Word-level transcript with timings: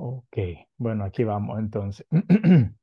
Ok, 0.00 0.38
bueno, 0.76 1.04
aquí 1.04 1.24
vamos 1.24 1.58
entonces. 1.58 2.06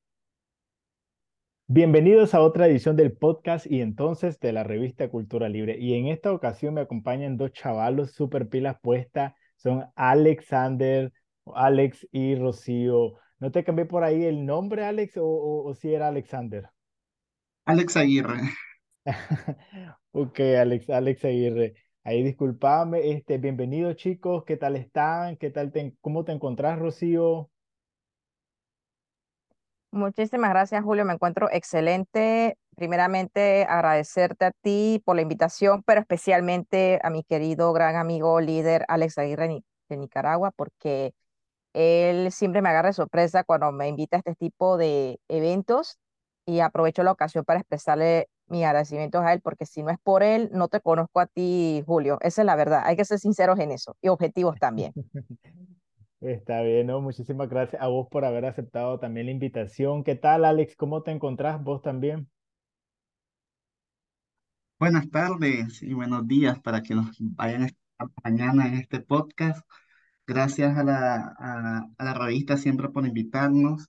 Bienvenidos 1.67 2.33
a 2.33 2.41
otra 2.41 2.67
edición 2.67 2.97
del 2.97 3.13
podcast 3.13 3.65
y 3.71 3.79
entonces 3.79 4.37
de 4.41 4.51
la 4.51 4.65
revista 4.65 5.07
Cultura 5.07 5.47
Libre. 5.47 5.77
Y 5.79 5.93
en 5.93 6.07
esta 6.07 6.33
ocasión 6.33 6.73
me 6.73 6.81
acompañan 6.81 7.37
dos 7.37 7.53
chavalos 7.53 8.11
super 8.11 8.49
pilas 8.49 8.75
puestas. 8.81 9.33
Son 9.55 9.85
Alexander, 9.95 11.13
Alex 11.55 12.05
y 12.11 12.35
Rocío. 12.35 13.13
¿No 13.39 13.49
te 13.49 13.63
cambié 13.63 13.85
por 13.85 14.03
ahí 14.03 14.25
el 14.25 14.45
nombre, 14.45 14.83
Alex, 14.83 15.15
o, 15.15 15.25
o, 15.25 15.69
o 15.69 15.73
si 15.73 15.93
era 15.93 16.09
Alexander? 16.09 16.69
Alex 17.63 17.95
Aguirre. 17.95 18.41
Ok, 20.11 20.39
Alex, 20.39 20.89
Alex 20.89 21.25
Aguirre. 21.25 21.75
Ahí 22.07 22.21
disculpame, 22.21 23.13
este, 23.13 23.39
bienvenidos 23.39 23.95
chicos, 23.95 24.43
¿qué 24.45 24.57
tal 24.57 24.75
están? 24.75 25.37
¿Qué 25.37 25.49
tal 25.49 25.73
cómo 26.01 26.23
te 26.23 26.33
encontrás, 26.33 26.77
Rocío? 26.77 27.49
Muchísimas 29.89 30.51
gracias, 30.51 30.83
Julio. 30.83 31.03
Me 31.03 31.13
encuentro 31.13 31.49
excelente. 31.51 32.59
Primeramente, 32.75 33.65
agradecerte 33.67 34.45
a 34.45 34.51
ti 34.51 35.01
por 35.03 35.15
la 35.15 35.23
invitación, 35.23 35.81
pero 35.81 35.99
especialmente 35.99 36.99
a 37.01 37.09
mi 37.09 37.23
querido 37.23 37.73
gran 37.73 37.95
amigo 37.95 38.39
líder 38.39 38.85
Alex 38.87 39.17
Aguirre 39.17 39.63
de 39.89 39.97
Nicaragua, 39.97 40.51
porque 40.51 41.15
él 41.73 42.31
siempre 42.31 42.61
me 42.61 42.69
agarra 42.69 42.89
de 42.89 42.93
sorpresa 42.93 43.43
cuando 43.43 43.71
me 43.71 43.87
invita 43.87 44.17
a 44.17 44.19
este 44.19 44.35
tipo 44.35 44.77
de 44.77 45.19
eventos 45.27 45.97
y 46.45 46.59
aprovecho 46.59 47.01
la 47.01 47.13
ocasión 47.13 47.45
para 47.45 47.61
expresarle 47.61 48.27
mi 48.47 48.63
agradecimiento 48.63 49.19
a 49.21 49.33
él, 49.33 49.41
porque 49.41 49.65
si 49.65 49.83
no 49.83 49.89
es 49.91 49.97
por 50.03 50.23
él, 50.23 50.49
no 50.53 50.67
te 50.67 50.81
conozco 50.81 51.19
a 51.19 51.27
ti, 51.27 51.83
Julio. 51.85 52.17
Esa 52.21 52.41
es 52.41 52.45
la 52.45 52.55
verdad. 52.55 52.83
Hay 52.85 52.95
que 52.95 53.05
ser 53.05 53.19
sinceros 53.19 53.59
en 53.59 53.71
eso 53.71 53.95
y 54.01 54.09
objetivos 54.09 54.57
también. 54.59 54.95
Está 56.19 56.61
bien, 56.61 56.87
¿no? 56.87 56.99
Muchísimas 57.01 57.47
gracias 57.49 57.81
a 57.81 57.87
vos 57.87 58.07
por 58.11 58.25
haber 58.25 58.45
aceptado 58.45 58.99
también 58.99 59.27
la 59.27 59.31
invitación. 59.31 60.03
¿Qué 60.03 60.15
tal, 60.15 60.43
Alex? 60.45 60.75
¿Cómo 60.75 61.03
te 61.03 61.11
encontrás 61.11 61.63
vos 61.63 61.81
también? 61.81 62.29
Buenas 64.79 65.09
tardes 65.09 65.81
y 65.83 65.93
buenos 65.93 66.27
días 66.27 66.59
para 66.61 66.81
que 66.83 66.95
nos 66.95 67.15
vayan 67.19 67.69
a 67.99 68.07
mañana 68.23 68.67
en 68.67 68.75
este 68.75 68.99
podcast. 69.01 69.65
Gracias 70.27 70.77
a 70.77 70.83
la, 70.83 71.35
a, 71.39 71.87
a 71.97 72.03
la 72.05 72.13
revista 72.13 72.57
siempre 72.57 72.89
por 72.89 73.05
invitarnos 73.07 73.87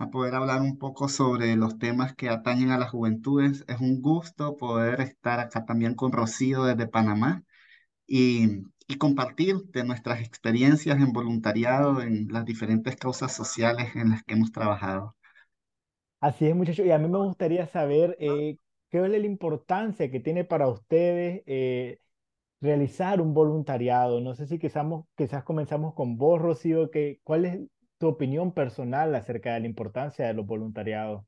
a 0.00 0.10
poder 0.10 0.34
hablar 0.34 0.62
un 0.62 0.78
poco 0.78 1.08
sobre 1.08 1.56
los 1.56 1.78
temas 1.78 2.14
que 2.14 2.30
atañen 2.30 2.70
a 2.70 2.78
las 2.78 2.90
juventudes. 2.90 3.64
Es 3.68 3.80
un 3.80 4.00
gusto 4.00 4.56
poder 4.56 5.00
estar 5.02 5.40
acá 5.40 5.66
también 5.66 5.94
con 5.94 6.10
Rocío 6.10 6.64
desde 6.64 6.88
Panamá 6.88 7.44
y, 8.06 8.64
compartir 8.98 9.56
de 9.66 9.84
nuestras 9.84 10.20
experiencias 10.20 10.98
en 10.98 11.12
voluntariado 11.12 12.02
en 12.02 12.26
las 12.32 12.44
diferentes 12.44 12.96
causas 12.96 13.32
sociales 13.32 13.94
en 13.94 14.10
las 14.10 14.24
que 14.24 14.34
hemos 14.34 14.50
trabajado. 14.50 15.14
Así 16.20 16.46
es, 16.46 16.56
muchachos. 16.56 16.84
Y 16.84 16.90
a 16.90 16.98
mí 16.98 17.08
me 17.08 17.18
gustaría 17.18 17.66
saber 17.68 18.16
eh, 18.18 18.56
qué 18.90 19.04
es 19.04 19.08
la 19.08 19.18
importancia 19.18 20.10
que 20.10 20.18
tiene 20.18 20.44
para 20.44 20.66
ustedes 20.66 21.44
eh, 21.46 22.00
realizar 22.60 23.20
un 23.20 23.32
voluntariado. 23.32 24.20
No 24.20 24.34
sé 24.34 24.46
si 24.46 24.58
quizás, 24.58 24.84
quizás 25.16 25.44
comenzamos 25.44 25.94
con 25.94 26.16
vos, 26.16 26.40
Rocío, 26.42 26.90
que, 26.90 27.20
¿cuál 27.22 27.44
es 27.44 27.60
tu 28.00 28.08
opinión 28.08 28.50
personal 28.52 29.14
acerca 29.14 29.52
de 29.52 29.60
la 29.60 29.66
importancia 29.66 30.26
de 30.26 30.32
los 30.32 30.46
voluntariados? 30.46 31.22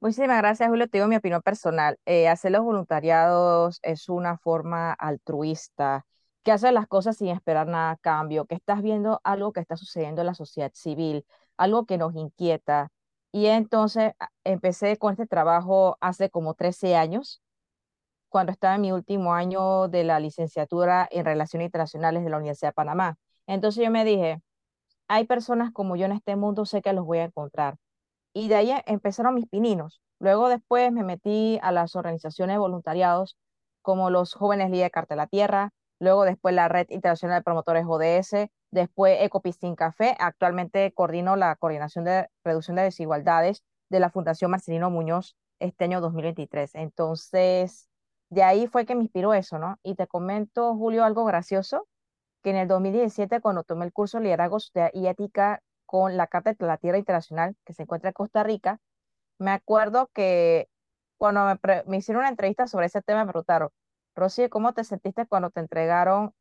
Muchísimas 0.00 0.38
gracias, 0.38 0.68
Julio. 0.68 0.88
Te 0.88 0.98
digo 0.98 1.06
mi 1.06 1.14
opinión 1.14 1.40
personal. 1.40 1.98
Eh, 2.04 2.28
hacer 2.28 2.50
los 2.50 2.64
voluntariados 2.64 3.78
es 3.82 4.08
una 4.08 4.36
forma 4.38 4.92
altruista, 4.92 6.04
que 6.42 6.50
hace 6.50 6.72
las 6.72 6.88
cosas 6.88 7.16
sin 7.16 7.28
esperar 7.28 7.68
nada 7.68 7.92
a 7.92 7.96
cambio, 7.96 8.44
que 8.46 8.56
estás 8.56 8.82
viendo 8.82 9.20
algo 9.22 9.52
que 9.52 9.60
está 9.60 9.76
sucediendo 9.76 10.20
en 10.20 10.26
la 10.26 10.34
sociedad 10.34 10.72
civil, 10.74 11.24
algo 11.56 11.86
que 11.86 11.96
nos 11.96 12.16
inquieta. 12.16 12.90
Y 13.30 13.46
entonces 13.46 14.14
empecé 14.42 14.96
con 14.96 15.12
este 15.12 15.28
trabajo 15.28 15.96
hace 16.00 16.28
como 16.28 16.54
13 16.54 16.96
años, 16.96 17.40
cuando 18.28 18.50
estaba 18.50 18.74
en 18.74 18.80
mi 18.80 18.90
último 18.92 19.32
año 19.32 19.86
de 19.86 20.02
la 20.02 20.18
licenciatura 20.18 21.08
en 21.12 21.24
Relaciones 21.24 21.66
Internacionales 21.66 22.24
de 22.24 22.30
la 22.30 22.38
Universidad 22.38 22.70
de 22.70 22.74
Panamá. 22.74 23.16
Entonces 23.46 23.84
yo 23.84 23.90
me 23.92 24.04
dije, 24.04 24.42
hay 25.08 25.26
personas 25.26 25.72
como 25.72 25.96
yo 25.96 26.06
en 26.06 26.12
este 26.12 26.36
mundo, 26.36 26.66
sé 26.66 26.82
que 26.82 26.92
los 26.92 27.04
voy 27.04 27.18
a 27.18 27.24
encontrar 27.24 27.76
y 28.32 28.48
de 28.48 28.56
ahí 28.56 28.70
e- 28.72 28.82
empezaron 28.86 29.34
mis 29.34 29.46
pininos. 29.48 30.02
Luego 30.20 30.48
después 30.48 30.92
me 30.92 31.04
metí 31.04 31.58
a 31.62 31.72
las 31.72 31.96
organizaciones 31.96 32.54
de 32.54 32.58
voluntariados 32.58 33.36
como 33.82 34.10
los 34.10 34.34
Jóvenes 34.34 34.70
Líderes 34.70 34.86
de 34.86 34.90
Carta 34.90 35.16
la 35.16 35.26
Tierra, 35.26 35.72
luego 35.98 36.24
después 36.24 36.54
la 36.54 36.68
Red 36.68 36.86
Internacional 36.90 37.40
de 37.40 37.44
Promotores 37.44 37.84
ODS, 37.86 38.50
después 38.70 39.18
Ecopiscín 39.20 39.76
Café. 39.76 40.16
Actualmente 40.18 40.92
coordino 40.94 41.36
la 41.36 41.56
coordinación 41.56 42.04
de 42.04 42.28
reducción 42.44 42.76
de 42.76 42.82
desigualdades 42.82 43.62
de 43.90 44.00
la 44.00 44.10
Fundación 44.10 44.50
Marcelino 44.50 44.90
Muñoz 44.90 45.36
este 45.60 45.84
año 45.84 46.00
2023. 46.00 46.74
Entonces, 46.74 47.88
de 48.30 48.42
ahí 48.42 48.66
fue 48.66 48.86
que 48.86 48.94
me 48.94 49.02
inspiró 49.04 49.34
eso, 49.34 49.58
¿no? 49.58 49.78
Y 49.82 49.94
te 49.94 50.06
comento, 50.06 50.74
Julio, 50.76 51.04
algo 51.04 51.24
gracioso 51.24 51.86
que 52.44 52.50
en 52.50 52.56
el 52.56 52.68
2017, 52.68 53.40
cuando 53.40 53.64
tomé 53.64 53.86
el 53.86 53.92
curso 53.92 54.18
de 54.18 54.24
Liderazgo 54.24 54.58
y 54.92 55.06
Ética 55.08 55.62
con 55.86 56.16
la 56.18 56.28
Carta 56.28 56.54
de 56.54 56.66
la 56.66 56.76
Tierra 56.78 56.98
Internacional, 56.98 57.56
que 57.64 57.72
se 57.74 57.84
encuentra 57.84 58.10
en 58.10 58.14
Costa 58.14 58.44
Rica, 58.44 58.80
me 59.38 59.50
acuerdo 59.52 60.10
que 60.14 60.68
cuando 61.18 61.46
me, 61.46 61.84
me 61.86 61.98
hicieron 61.98 62.22
una 62.22 62.30
entrevista 62.30 62.66
sobre 62.68 62.86
ese 62.86 63.02
tema, 63.02 63.24
me 63.24 63.32
preguntaron, 63.32 63.70
Rosy, 64.16 64.48
¿cómo 64.50 64.74
te 64.74 64.84
sentiste 64.84 65.26
cuando 65.26 65.50
te 65.50 65.60
entregaron 65.60 66.32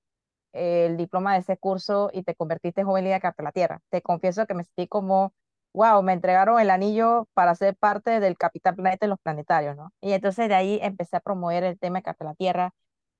el 0.53 0.97
diploma 0.97 1.33
de 1.33 1.39
ese 1.39 1.57
curso 1.57 2.09
y 2.13 2.23
te 2.23 2.35
convertiste 2.35 2.81
en 2.81 2.87
joven 2.87 3.05
líder 3.05 3.21
de 3.21 3.43
la 3.43 3.51
Tierra? 3.53 3.81
Te 3.89 4.01
confieso 4.01 4.45
que 4.47 4.53
me 4.55 4.63
sentí 4.65 4.87
como, 4.87 5.33
wow, 5.73 6.03
me 6.03 6.13
entregaron 6.13 6.59
el 6.59 6.69
anillo 6.69 7.27
para 7.33 7.55
ser 7.55 7.75
parte 7.77 8.19
del 8.19 8.37
Capital 8.37 8.75
Planeta 8.75 9.05
en 9.05 9.11
los 9.11 9.19
planetarios, 9.21 9.75
¿no? 9.77 9.93
Y 10.01 10.13
entonces 10.13 10.49
de 10.49 10.55
ahí 10.55 10.79
empecé 10.81 11.17
a 11.17 11.21
promover 11.21 11.63
el 11.63 11.79
tema 11.79 12.01
de 12.01 12.13
de 12.19 12.25
la 12.25 12.35
Tierra 12.35 12.73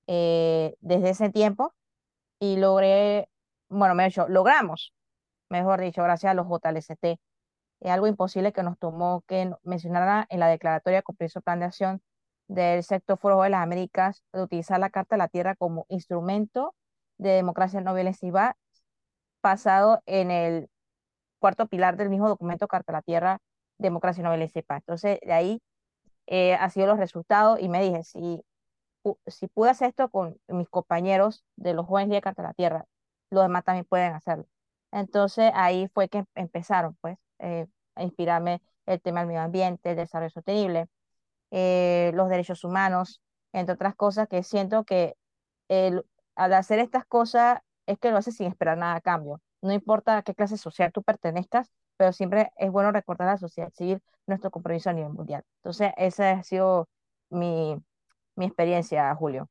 eh, 0.07 0.75
desde 0.81 1.11
ese 1.11 1.29
tiempo 1.29 1.73
y 2.43 2.57
logré, 2.57 3.29
bueno, 3.69 3.95
me 3.95 4.03
he 4.03 4.07
dicho, 4.07 4.27
logramos, 4.27 4.93
mejor 5.49 5.79
dicho, 5.79 6.03
gracias 6.03 6.31
a 6.31 6.33
los 6.33 6.45
JLCT. 6.47 7.19
Es 7.79 7.91
algo 7.91 8.07
imposible 8.07 8.51
que 8.51 8.63
nos 8.63 8.77
tomó 8.77 9.23
que 9.27 9.49
mencionara 9.63 10.27
en 10.29 10.41
la 10.41 10.47
declaratoria 10.47 10.99
de 10.99 11.03
compromiso 11.03 11.41
plan 11.41 11.59
de 11.59 11.65
acción 11.67 12.01
del 12.49 12.83
sector 12.83 13.17
Foro 13.17 13.41
de 13.43 13.49
las 13.49 13.63
Américas 13.63 14.23
de 14.33 14.41
utilizar 14.41 14.79
la 14.81 14.89
Carta 14.89 15.15
de 15.15 15.19
la 15.19 15.29
Tierra 15.29 15.55
como 15.55 15.85
instrumento 15.87 16.75
de 17.17 17.29
democracia 17.31 17.79
no 17.79 17.93
violencia 17.93 18.57
basado 19.41 20.01
en 20.05 20.29
el 20.29 20.69
cuarto 21.39 21.67
pilar 21.67 21.95
del 21.95 22.09
mismo 22.09 22.27
documento 22.27 22.67
Carta 22.67 22.91
de 22.91 22.97
la 22.97 23.01
Tierra, 23.03 23.39
democracia 23.77 24.21
no 24.21 24.31
violencia 24.31 24.59
y 24.59 24.63
paz. 24.63 24.79
Entonces, 24.81 25.19
de 25.21 25.33
ahí 25.33 25.61
eh, 26.27 26.55
ha 26.55 26.69
sido 26.69 26.87
los 26.87 26.99
resultados 26.99 27.59
y 27.61 27.69
me 27.69 27.81
dije, 27.81 28.03
si 28.03 28.43
si 29.27 29.47
pude 29.47 29.69
hacer 29.71 29.89
esto 29.89 30.09
con 30.09 30.37
mis 30.47 30.69
compañeros 30.69 31.43
de 31.55 31.73
los 31.73 31.85
jóvenes 31.87 32.09
de 32.11 32.21
Carta 32.21 32.41
de 32.43 32.47
la 32.49 32.53
Tierra, 32.53 32.85
los 33.29 33.43
demás 33.43 33.63
también 33.63 33.85
pueden 33.85 34.13
hacerlo. 34.13 34.45
Entonces 34.91 35.51
ahí 35.55 35.87
fue 35.93 36.09
que 36.09 36.25
empezaron 36.35 36.95
pues 37.01 37.17
eh, 37.39 37.67
a 37.95 38.03
inspirarme 38.03 38.61
el 38.85 39.01
tema 39.01 39.21
del 39.21 39.27
medio 39.29 39.41
ambiente, 39.41 39.91
el 39.91 39.95
desarrollo 39.97 40.29
sostenible, 40.29 40.87
eh, 41.51 42.11
los 42.15 42.29
derechos 42.29 42.63
humanos, 42.63 43.21
entre 43.53 43.73
otras 43.75 43.95
cosas 43.95 44.27
que 44.27 44.43
siento 44.43 44.83
que 44.85 45.15
el- 45.69 46.05
al 46.35 46.53
hacer 46.53 46.79
estas 46.79 47.05
cosas 47.05 47.59
es 47.85 47.97
que 47.99 48.11
lo 48.11 48.17
haces 48.17 48.35
sin 48.37 48.47
esperar 48.47 48.77
nada 48.77 48.95
a 48.95 49.01
cambio. 49.01 49.41
No 49.61 49.71
importa 49.73 50.17
a 50.17 50.23
qué 50.23 50.33
clase 50.35 50.57
social 50.57 50.91
tú 50.91 51.03
pertenezcas, 51.03 51.71
pero 51.97 52.11
siempre 52.13 52.51
es 52.57 52.71
bueno 52.71 52.91
recordar 52.91 53.27
a 53.29 53.31
la 53.33 53.37
sociedad 53.37 53.71
civil 53.73 54.01
nuestro 54.27 54.51
compromiso 54.51 54.89
a 54.89 54.93
nivel 54.93 55.13
mundial. 55.13 55.43
Entonces, 55.57 55.91
esa 55.97 56.31
ha 56.31 56.43
sido 56.43 56.89
mi, 57.29 57.77
mi 58.35 58.45
experiencia, 58.45 59.13
Julio. 59.15 59.49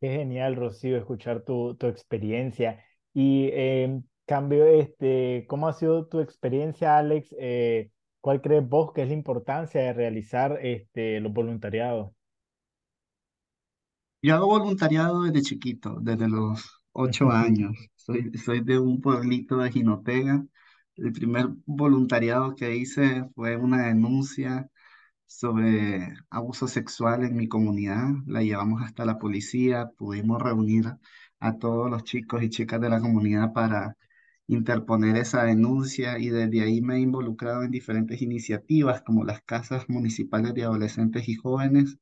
Qué 0.00 0.08
genial, 0.10 0.56
Rocío, 0.56 0.96
escuchar 0.98 1.42
tu, 1.42 1.74
tu 1.76 1.86
experiencia. 1.86 2.84
Y 3.14 3.48
em, 3.52 4.02
cambio, 4.26 4.66
este, 4.66 5.46
¿cómo 5.48 5.68
ha 5.68 5.72
sido 5.72 6.06
tu 6.06 6.20
experiencia, 6.20 6.98
Alex? 6.98 7.34
Eh, 7.38 7.90
¿cuál 8.20 8.42
crees 8.42 8.68
vos 8.68 8.92
que 8.92 9.02
es 9.02 9.08
la 9.08 9.14
importancia 9.14 9.80
de 9.80 9.92
realizar 9.94 10.58
este, 10.62 11.20
los 11.20 11.32
voluntariados? 11.32 12.10
Yo 14.22 14.34
hago 14.34 14.46
voluntariado 14.48 15.22
desde 15.22 15.42
chiquito, 15.42 15.98
desde 16.00 16.28
los 16.28 16.82
ocho 16.92 17.30
años. 17.30 17.76
Soy, 17.94 18.32
soy 18.36 18.60
de 18.60 18.78
un 18.78 19.00
pueblito 19.00 19.58
de 19.58 19.70
Jinotega. 19.70 20.44
El 20.96 21.12
primer 21.12 21.46
voluntariado 21.66 22.54
que 22.54 22.74
hice 22.76 23.24
fue 23.34 23.56
una 23.56 23.86
denuncia 23.86 24.68
sobre 25.26 26.14
abuso 26.30 26.68
sexual 26.68 27.24
en 27.24 27.36
mi 27.36 27.48
comunidad. 27.48 28.08
La 28.26 28.42
llevamos 28.42 28.82
hasta 28.82 29.04
la 29.04 29.18
policía, 29.18 29.90
pudimos 29.96 30.40
reunir 30.42 30.86
a 31.40 31.58
todos 31.58 31.90
los 31.90 32.04
chicos 32.04 32.42
y 32.42 32.50
chicas 32.50 32.80
de 32.80 32.88
la 32.88 33.00
comunidad 33.00 33.52
para 33.52 33.96
interponer 34.46 35.16
esa 35.16 35.44
denuncia 35.44 36.18
y 36.18 36.28
desde 36.30 36.62
ahí 36.62 36.80
me 36.80 36.96
he 36.96 37.00
involucrado 37.00 37.62
en 37.64 37.70
diferentes 37.70 38.22
iniciativas 38.22 39.02
como 39.02 39.24
las 39.24 39.42
casas 39.42 39.88
municipales 39.88 40.54
de 40.54 40.64
adolescentes 40.64 41.28
y 41.28 41.34
jóvenes, 41.34 41.98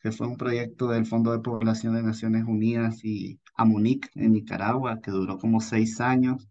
que 0.00 0.12
fue 0.12 0.26
un 0.26 0.36
proyecto 0.36 0.88
del 0.88 1.06
Fondo 1.06 1.32
de 1.32 1.40
Población 1.40 1.94
de 1.94 2.02
Naciones 2.02 2.44
Unidas 2.46 3.04
y 3.04 3.40
AMUNIC 3.56 4.10
en 4.16 4.32
Nicaragua, 4.32 5.00
que 5.00 5.10
duró 5.10 5.38
como 5.38 5.60
seis 5.60 6.00
años. 6.00 6.48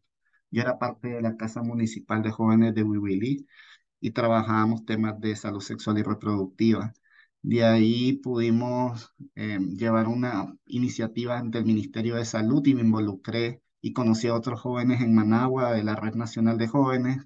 Yo 0.51 0.61
era 0.61 0.79
parte 0.79 1.09
de 1.09 1.21
la 1.21 1.37
Casa 1.37 1.61
Municipal 1.63 2.21
de 2.23 2.31
Jóvenes 2.31 2.75
de 2.75 2.83
Huihuilí 2.83 3.47
y 4.01 4.11
trabajábamos 4.11 4.85
temas 4.85 5.19
de 5.21 5.35
salud 5.35 5.61
sexual 5.61 5.99
y 5.99 6.03
reproductiva. 6.03 6.93
De 7.41 7.63
ahí 7.63 8.13
pudimos 8.13 9.13
eh, 9.35 9.59
llevar 9.77 10.07
una 10.07 10.53
iniciativa 10.65 11.37
ante 11.39 11.59
el 11.59 11.65
Ministerio 11.65 12.15
de 12.15 12.25
Salud 12.25 12.65
y 12.67 12.75
me 12.75 12.81
involucré 12.81 13.63
y 13.81 13.93
conocí 13.93 14.27
a 14.27 14.35
otros 14.35 14.59
jóvenes 14.61 15.01
en 15.01 15.15
Managua 15.15 15.71
de 15.73 15.83
la 15.83 15.95
Red 15.95 16.15
Nacional 16.15 16.57
de 16.57 16.67
Jóvenes. 16.67 17.25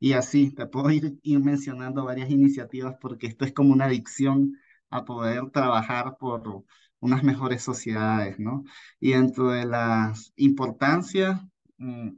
Y 0.00 0.14
así, 0.14 0.50
te 0.52 0.66
puedo 0.66 0.90
ir, 0.90 1.18
ir 1.22 1.40
mencionando 1.40 2.04
varias 2.04 2.30
iniciativas 2.30 2.96
porque 3.00 3.28
esto 3.28 3.44
es 3.44 3.52
como 3.52 3.72
una 3.72 3.86
adicción 3.86 4.56
a 4.90 5.04
poder 5.04 5.50
trabajar 5.50 6.16
por 6.18 6.64
unas 7.00 7.22
mejores 7.24 7.62
sociedades, 7.62 8.38
¿no? 8.38 8.64
Y 9.00 9.12
dentro 9.12 9.50
de 9.50 9.66
las 9.66 10.32
importancias, 10.36 11.40
mm, 11.78 12.10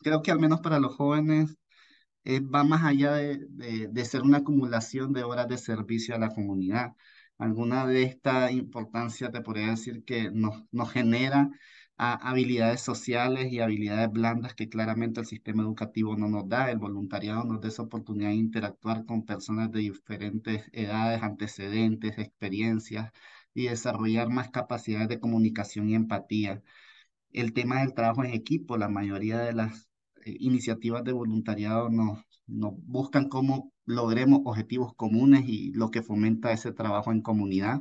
creo 0.00 0.22
que 0.22 0.30
al 0.30 0.40
menos 0.40 0.60
para 0.60 0.80
los 0.80 0.96
jóvenes, 0.96 1.56
eh, 2.24 2.40
va 2.40 2.64
más 2.64 2.84
allá 2.84 3.12
de, 3.14 3.38
de- 3.88 4.04
ser 4.04 4.22
una 4.22 4.38
acumulación 4.38 5.12
de 5.12 5.24
horas 5.24 5.48
de 5.48 5.58
servicio 5.58 6.14
a 6.14 6.18
la 6.18 6.30
comunidad. 6.34 6.94
Alguna 7.38 7.86
de 7.86 8.02
esta 8.04 8.50
importancia 8.52 9.30
te 9.30 9.40
podría 9.40 9.70
decir 9.70 10.04
que 10.04 10.30
nos, 10.30 10.64
nos 10.72 10.90
genera 10.92 11.50
habilidades 11.96 12.80
sociales 12.80 13.52
y 13.52 13.60
habilidades 13.60 14.10
blandas 14.10 14.54
que 14.54 14.68
claramente 14.70 15.20
el 15.20 15.26
sistema 15.26 15.62
educativo 15.62 16.16
no 16.16 16.28
nos 16.28 16.48
da. 16.48 16.70
El 16.70 16.78
voluntariado 16.78 17.44
nos 17.44 17.60
da 17.60 17.68
esa 17.68 17.82
oportunidad 17.82 18.30
de 18.30 18.36
interactuar 18.36 19.04
con 19.04 19.24
personas 19.26 19.70
de 19.70 19.80
diferentes 19.80 20.64
edades, 20.72 21.22
antecedentes, 21.22 22.18
experiencias 22.18 23.12
y 23.54 23.66
desarrollar 23.66 24.28
más 24.30 24.50
capacidades 24.50 25.08
de 25.08 25.20
comunicación 25.20 25.88
y 25.90 25.94
empatía 25.94 26.62
el 27.32 27.52
tema 27.54 27.80
del 27.80 27.94
trabajo 27.94 28.24
en 28.24 28.34
equipo, 28.34 28.76
la 28.78 28.88
mayoría 28.88 29.38
de 29.40 29.52
las 29.54 29.89
iniciativas 30.24 31.04
de 31.04 31.12
voluntariado 31.12 31.88
nos, 31.90 32.20
nos 32.46 32.72
buscan 32.76 33.28
cómo 33.28 33.72
logremos 33.84 34.40
objetivos 34.44 34.94
comunes 34.94 35.44
y 35.46 35.72
lo 35.72 35.90
que 35.90 36.02
fomenta 36.02 36.52
ese 36.52 36.72
trabajo 36.72 37.12
en 37.12 37.22
comunidad. 37.22 37.80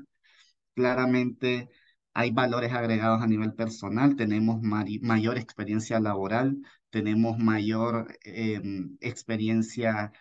Claramente 0.75 1.69
hay 2.13 2.31
valores 2.31 2.74
agregados 2.74 3.21
a 3.21 3.27
nivel 3.27 3.53
personal, 3.53 4.15
tenemos 4.15 4.62
mayor 4.62 5.38
experiencia 5.38 6.00
laboral, 6.00 6.57
tenemos 6.89 7.38
mayor 7.38 8.18
em, 8.24 8.97
experiencia 9.01 10.12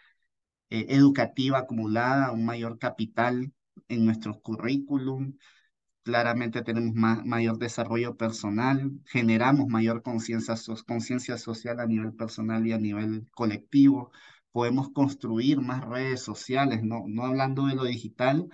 eh, 0.71 0.87
educativa 0.91 1.59
acumulada, 1.59 2.33
un 2.33 2.45
mayor 2.45 2.79
capital 2.79 3.53
en 3.89 4.05
nuestros 4.05 4.41
currículum 4.43 5.35
claramente 6.09 6.63
tenemos 6.63 6.95
ma- 6.95 7.23
mayor 7.25 7.59
desarrollo 7.59 8.17
personal, 8.17 8.91
generamos 9.07 9.69
mayor 9.69 10.03
conciencia 10.03 10.57
so- 10.57 10.77
conciencia 10.87 11.37
social 11.39 11.81
a 11.81 11.87
nivel 11.87 12.13
personal 12.15 12.67
y 12.67 12.73
a 12.73 12.79
nivel 12.79 13.27
colectivo, 13.33 14.11
podemos 14.53 14.91
construir 14.93 15.61
más 15.61 15.85
redes 15.85 16.23
sociales, 16.23 16.83
no, 16.83 17.05
no 17.09 17.25
hablando 17.25 17.67
de 17.67 17.75
lo 17.77 17.85
digital, 17.85 18.49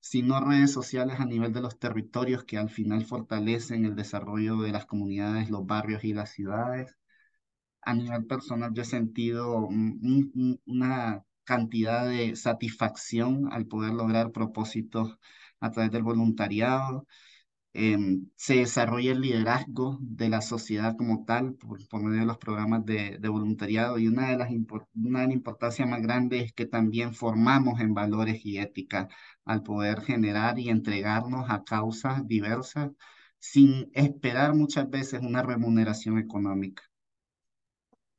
sino 0.00 0.40
redes 0.40 0.72
sociales 0.72 1.20
a 1.20 1.26
nivel 1.26 1.52
de 1.52 1.62
los 1.62 1.78
territorios 1.78 2.44
que 2.44 2.58
al 2.58 2.70
final 2.70 3.04
fortalecen 3.06 3.84
el 3.86 3.96
desarrollo 3.96 4.58
de 4.62 4.72
las 4.72 4.86
comunidades, 4.86 5.50
los 5.50 5.66
barrios 5.66 6.04
y 6.04 6.14
las 6.14 6.30
ciudades. 6.32 6.96
A 7.82 7.94
nivel 7.94 8.26
personal, 8.26 8.72
yo 8.74 8.82
he 8.82 8.84
sentido 8.84 9.58
un- 9.58 9.98
un- 10.02 10.32
un- 10.34 10.60
una 10.66 11.24
cantidad 11.44 12.08
de 12.08 12.34
satisfacción 12.36 13.52
al 13.52 13.66
poder 13.66 13.92
lograr 13.92 14.32
propósitos 14.32 15.18
a 15.60 15.70
través 15.70 15.90
del 15.92 16.02
voluntariado 16.02 17.06
em, 17.72 18.28
se 18.36 18.56
desarrolla 18.56 19.12
el 19.12 19.20
liderazgo 19.20 19.98
de 20.00 20.28
la 20.28 20.40
sociedad 20.42 20.96
como 20.96 21.24
tal 21.24 21.54
por, 21.54 21.86
por 21.88 22.02
medio 22.02 22.20
de 22.20 22.26
los 22.26 22.38
programas 22.38 22.84
de, 22.86 23.18
voluntariado 23.28 23.98
y 23.98 24.08
una 24.08 24.30
de 24.30 24.36
las 24.38 24.50
una 24.94 25.20
de 25.20 25.26
las 25.26 25.34
importancias 25.34 25.88
más 25.88 26.02
grandes 26.02 26.44
es 26.44 26.52
que 26.52 26.66
también 26.66 27.14
formamos 27.14 27.80
en 27.80 27.94
valores 27.94 28.44
y 28.44 28.58
ética 28.58 29.08
al 29.44 29.62
poder 29.62 30.02
generar 30.02 30.58
y 30.58 30.68
entregarnos 30.70 31.50
a 31.50 31.64
causas 31.64 32.26
diversas 32.26 32.90
sin 33.38 33.90
esperar 33.94 34.54
muchas 34.54 34.88
veces 34.90 35.20
una 35.22 35.42
remuneración 35.42 36.18
económica. 36.18 36.82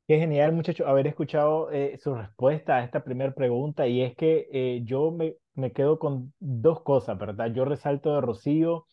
Qué 0.08 0.18
genial, 0.20 0.52
muchacho, 0.52 0.86
haber 0.86 1.08
escuchado 1.08 1.70
eh, 1.72 1.98
su 1.98 2.14
respuesta 2.14 2.76
a 2.76 2.84
esta 2.84 3.02
primera 3.02 3.34
pregunta 3.34 3.88
y 3.88 4.02
es 4.02 4.14
que 4.14 4.46
eh, 4.52 4.82
yo 4.84 5.10
me, 5.10 5.34
me 5.54 5.72
quedo 5.72 5.98
con 5.98 6.32
dos 6.38 6.82
cosas, 6.82 7.18
¿verdad? 7.18 7.52
Yo 7.52 7.64
resalto 7.64 8.14
de 8.14 8.20
Rocío 8.20 8.86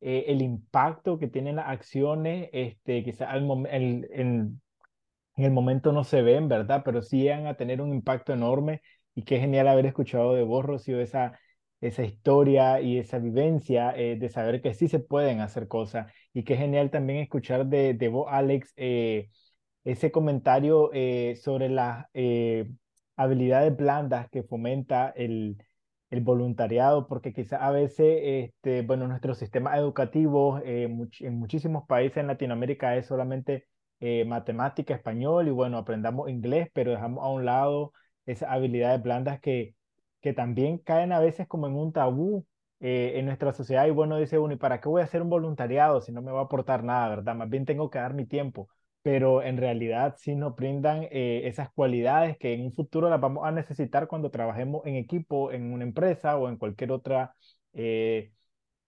eh, 0.00 0.26
el 0.28 0.42
impacto 0.42 1.18
que 1.18 1.26
tienen 1.26 1.56
las 1.56 1.68
acciones, 1.68 2.50
este, 2.52 3.02
quizás 3.02 3.34
en, 3.34 4.06
en 4.12 4.60
el 5.36 5.52
momento 5.52 5.92
no 5.92 6.04
se 6.04 6.22
ven, 6.22 6.48
¿verdad? 6.48 6.82
Pero 6.84 7.02
sí 7.02 7.22
llegan 7.22 7.46
a 7.46 7.56
tener 7.56 7.80
un 7.80 7.92
impacto 7.94 8.32
enorme 8.32 8.82
y 9.14 9.24
qué 9.24 9.38
genial 9.40 9.68
haber 9.68 9.86
escuchado 9.86 10.34
de 10.34 10.42
vos, 10.44 10.64
Rocío, 10.64 11.00
esa, 11.00 11.38
esa 11.80 12.04
historia 12.04 12.80
y 12.80 12.98
esa 12.98 13.18
vivencia 13.18 13.92
eh, 13.96 14.16
de 14.16 14.28
saber 14.28 14.62
que 14.62 14.74
sí 14.74 14.88
se 14.88 15.00
pueden 15.00 15.40
hacer 15.40 15.68
cosas 15.68 16.12
y 16.32 16.44
qué 16.44 16.56
genial 16.56 16.90
también 16.90 17.20
escuchar 17.20 17.66
de, 17.66 17.94
de 17.94 18.08
vos, 18.08 18.26
Alex. 18.30 18.74
Ese 19.84 20.10
comentario 20.12 20.90
eh, 20.92 21.36
sobre 21.42 21.68
las 21.68 22.06
eh, 22.14 22.70
habilidades 23.16 23.76
blandas 23.76 24.28
que 24.30 24.42
fomenta 24.42 25.10
el, 25.10 25.56
el 26.10 26.20
voluntariado, 26.20 27.06
porque 27.06 27.32
quizás 27.32 27.60
a 27.62 27.70
veces, 27.70 28.20
este, 28.22 28.82
bueno, 28.82 29.06
nuestros 29.08 29.38
sistemas 29.38 29.78
educativos 29.78 30.60
eh, 30.64 30.88
much- 30.88 31.24
en 31.24 31.38
muchísimos 31.38 31.86
países 31.86 32.18
en 32.18 32.26
Latinoamérica 32.28 32.96
es 32.96 33.06
solamente 33.06 33.66
eh, 34.00 34.24
matemática, 34.24 34.94
español 34.94 35.48
y 35.48 35.50
bueno, 35.50 35.78
aprendamos 35.78 36.28
inglés, 36.30 36.68
pero 36.72 36.90
dejamos 36.92 37.22
a 37.24 37.28
un 37.28 37.44
lado 37.44 37.92
esas 38.26 38.50
habilidades 38.50 39.02
blandas 39.02 39.40
que, 39.40 39.74
que 40.20 40.32
también 40.32 40.78
caen 40.78 41.12
a 41.12 41.20
veces 41.20 41.46
como 41.46 41.66
en 41.66 41.74
un 41.74 41.92
tabú. 41.92 42.46
eh, 42.80 43.12
en 43.18 43.26
nuestra 43.26 43.52
sociedad 43.52 43.86
y 43.86 43.90
bueno, 43.90 44.16
dice 44.16 44.38
uno, 44.38 44.54
¿y 44.54 44.56
para 44.56 44.80
qué 44.80 44.88
voy 44.88 45.02
a 45.02 45.04
hacer 45.04 45.20
un 45.22 45.28
voluntariado 45.30 46.00
si 46.00 46.12
no 46.12 46.22
me 46.22 46.32
va 46.32 46.40
a 46.40 46.44
aportar 46.44 46.82
nada, 46.82 47.08
verdad? 47.10 47.34
Más 47.34 47.50
bien 47.50 47.66
tengo 47.66 47.90
que 47.90 47.98
dar 47.98 48.14
mi 48.14 48.24
tiempo 48.26 48.68
pero 49.02 49.42
en 49.42 49.56
realidad 49.56 50.16
sí 50.18 50.34
nos 50.34 50.54
brindan 50.56 51.04
eh, 51.10 51.42
esas 51.46 51.70
cualidades 51.72 52.36
que 52.38 52.54
en 52.54 52.62
un 52.66 52.72
futuro 52.74 53.08
las 53.10 53.20
vamos 53.20 53.46
a 53.46 53.52
necesitar 53.52 54.08
cuando 54.08 54.30
trabajemos 54.30 54.86
en 54.86 54.96
equipo, 54.96 55.52
en 55.52 55.72
una 55.72 55.84
empresa 55.84 56.36
o 56.38 56.48
en 56.48 56.56
cualquier 56.58 56.92
otra 56.92 57.34
eh, 57.72 58.32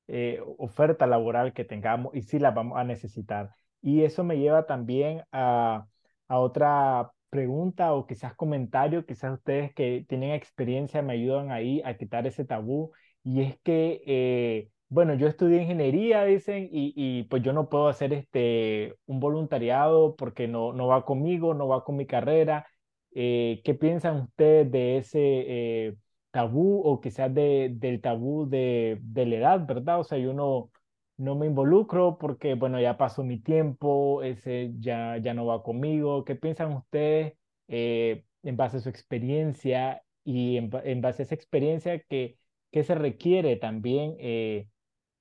eh, 0.09 0.41
oferta 0.59 1.07
laboral 1.07 1.53
que 1.55 1.65
tengamos 1.65 2.15
y 2.15 2.23
sí 2.23 2.39
las 2.39 2.55
vamos 2.55 2.79
a 2.79 2.85
necesitar. 2.85 3.51
Y 3.81 4.03
eso 4.05 4.25
me 4.25 4.39
lleva 4.39 4.67
también 4.67 5.23
a, 5.33 5.87
a 6.29 6.39
otra 6.39 7.13
pregunta 7.31 7.95
o 7.95 8.07
quizás 8.07 8.35
comentario, 8.35 9.07
quizás 9.07 9.33
ustedes 9.35 9.75
que 9.75 10.05
tienen 10.09 10.33
experiencia 10.33 11.03
me 11.03 11.15
ayudan 11.15 11.51
ahí 11.51 11.83
a 11.85 11.97
quitar 11.97 12.27
ese 12.27 12.45
tabú. 12.45 12.93
Y 13.25 13.43
es 13.43 13.59
que, 13.63 14.03
eh, 14.07 14.71
bueno, 14.93 15.15
yo 15.15 15.27
estudié 15.29 15.63
ingeniería, 15.63 16.25
dicen, 16.25 16.69
y, 16.71 16.93
y 16.97 17.25
pues 17.25 17.43
yo 17.43 17.53
no 17.53 17.69
puedo 17.69 17.89
hacer 17.89 18.13
este, 18.13 18.95
un 19.07 19.21
voluntariado 19.21 20.17
porque 20.17 20.49
no, 20.49 20.73
no 20.73 20.87
va 20.89 21.05
conmigo, 21.05 21.55
no 21.55 21.69
va 21.69 21.85
con 21.85 21.97
mi 21.97 22.07
carrera. 22.07 22.67
Eh, 23.15 23.61
¿qué 23.65 23.75
piensan 23.75 24.21
ustedes 24.23 24.71
de 24.71 24.97
ese... 24.99 25.19
eh, 25.89 25.97
tabú 26.31 26.81
o 26.85 27.01
quizás 27.01 27.33
de, 27.35 27.71
del 27.75 28.01
tabú 28.01 28.49
de, 28.49 28.99
de 29.03 29.27
la 29.27 29.37
edad, 29.37 29.67
¿verdad? 29.67 30.01
O 30.01 30.05
sea, 30.05 30.17
yo 30.19 30.33
no, 30.33 30.71
no 31.19 31.35
me 31.37 31.47
involucro 31.47 32.17
porque, 32.19 32.55
bueno, 32.55 32.81
ya 32.81 32.97
pasó 32.97 33.23
mi 33.25 33.39
tiempo, 33.39 34.23
ese 34.23 34.73
ya, 34.79 35.19
ya 35.19 35.35
no 35.35 35.45
va 35.47 35.63
conmigo. 35.63 36.25
¿Qué 36.25 36.35
piensan 36.35 36.73
ustedes 36.73 37.35
eh, 37.69 38.25
en 38.43 38.57
base 38.57 38.79
a 38.79 38.81
su 38.81 38.89
experiencia 38.89 40.03
y 40.25 40.57
en, 40.57 40.71
en 40.85 41.01
base 41.03 41.23
a 41.23 41.25
esa 41.27 41.35
experiencia 41.35 42.01
que, 42.01 42.39
que 42.71 42.83
se 42.85 42.95
requiere 42.95 43.57
también 43.57 44.17
eh, 44.19 44.69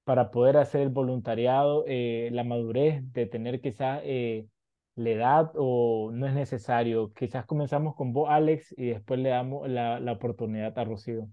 para 0.03 0.31
poder 0.31 0.57
hacer 0.57 0.81
el 0.81 0.89
voluntariado, 0.89 1.83
eh, 1.87 2.29
la 2.31 2.43
madurez 2.43 3.01
de 3.13 3.25
tener 3.25 3.61
quizás 3.61 4.01
eh, 4.03 4.47
la 4.95 5.09
edad 5.09 5.51
o 5.55 6.11
no 6.11 6.27
es 6.27 6.33
necesario? 6.33 7.13
Quizás 7.13 7.45
comenzamos 7.45 7.95
con 7.95 8.11
vos, 8.13 8.29
Alex, 8.29 8.73
y 8.77 8.87
después 8.87 9.19
le 9.19 9.29
damos 9.29 9.69
la, 9.69 9.99
la 9.99 10.11
oportunidad 10.13 10.77
a 10.77 10.83
Rocío. 10.83 11.29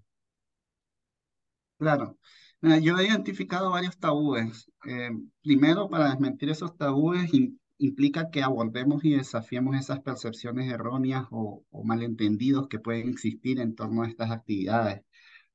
Claro. 1.77 2.17
Yo 2.61 2.99
he 2.99 3.07
identificado 3.07 3.71
varios 3.71 3.97
tabúes. 3.97 4.69
Eh, 4.85 5.11
primero, 5.41 5.89
para 5.89 6.09
desmentir 6.09 6.49
esos 6.49 6.75
tabúes, 6.75 7.31
im- 7.31 7.57
implica 7.77 8.29
que 8.29 8.43
abordemos 8.43 9.05
y 9.05 9.15
desafiemos 9.15 9.77
esas 9.77 10.01
percepciones 10.01 10.69
erróneas 10.69 11.25
o, 11.31 11.63
o 11.69 11.83
malentendidos 11.85 12.67
que 12.67 12.79
pueden 12.79 13.07
existir 13.07 13.61
en 13.61 13.75
torno 13.75 14.03
a 14.03 14.07
estas 14.07 14.29
actividades. 14.29 15.01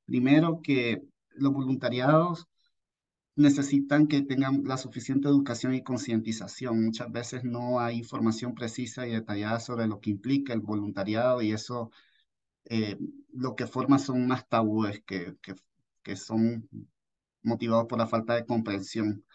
Primero, 0.05 0.61
que 0.63 1.03
los 1.35 1.53
voluntariados 1.53 2.47
necesitan 3.35 4.07
que 4.07 4.21
tengan 4.23 4.63
la 4.65 4.77
suficiente 4.77 5.27
educación 5.27 5.73
y 5.75 5.83
concientización. 5.83 6.85
Muchas 6.85 7.11
veces 7.11 7.43
no 7.43 7.79
hay 7.79 7.97
información 7.97 8.55
precisa 8.55 9.07
y 9.07 9.11
detallada 9.11 9.59
sobre 9.59 9.87
lo 9.87 9.99
que 9.99 10.11
implica 10.11 10.53
el 10.53 10.61
voluntariado 10.61 11.41
y 11.41 11.51
eso 11.51 11.91
eh, 12.65 12.97
lo 13.33 13.55
que 13.55 13.67
forma 13.67 13.99
son 13.99 14.27
más 14.27 14.47
tabúes 14.47 15.03
que, 15.05 15.37
que, 15.41 15.55
que 16.03 16.15
son 16.15 16.69
motivados 17.43 17.87
por 17.87 17.99
la 17.99 18.07
falta 18.07 18.35
de 18.35 18.45
comprensión. 18.47 19.25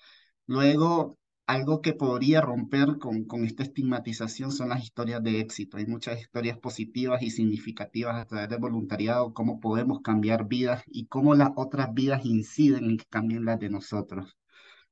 Luego, 0.47 1.19
algo 1.51 1.81
que 1.83 1.95
podría 1.95 2.41
romper 2.41 2.99
con, 2.99 3.45
esta 3.45 3.65
estigmatización 3.65 4.53
son 4.53 4.69
las 4.71 4.83
historias 4.85 5.23
de 5.23 5.41
éxito. 5.41 5.77
Hay 5.79 5.87
muchas 5.87 6.21
historias 6.21 6.59
positivas 6.59 7.23
y 7.23 7.31
significativas 7.31 8.17
a 8.17 8.27
través 8.27 8.49
del 8.49 8.61
voluntariado, 8.61 9.35
cómo 9.35 9.59
podemos 9.61 10.01
cambiar 10.03 10.47
vidas 10.47 10.83
y 10.87 11.07
cómo 11.07 11.35
las 11.35 11.51
otras 11.57 11.93
vidas 11.95 12.25
inciden 12.25 12.85
en 12.85 12.99
que 12.99 13.05
cambien 13.07 13.45
las 13.45 13.59
de 13.59 13.69
nosotros. 13.71 14.37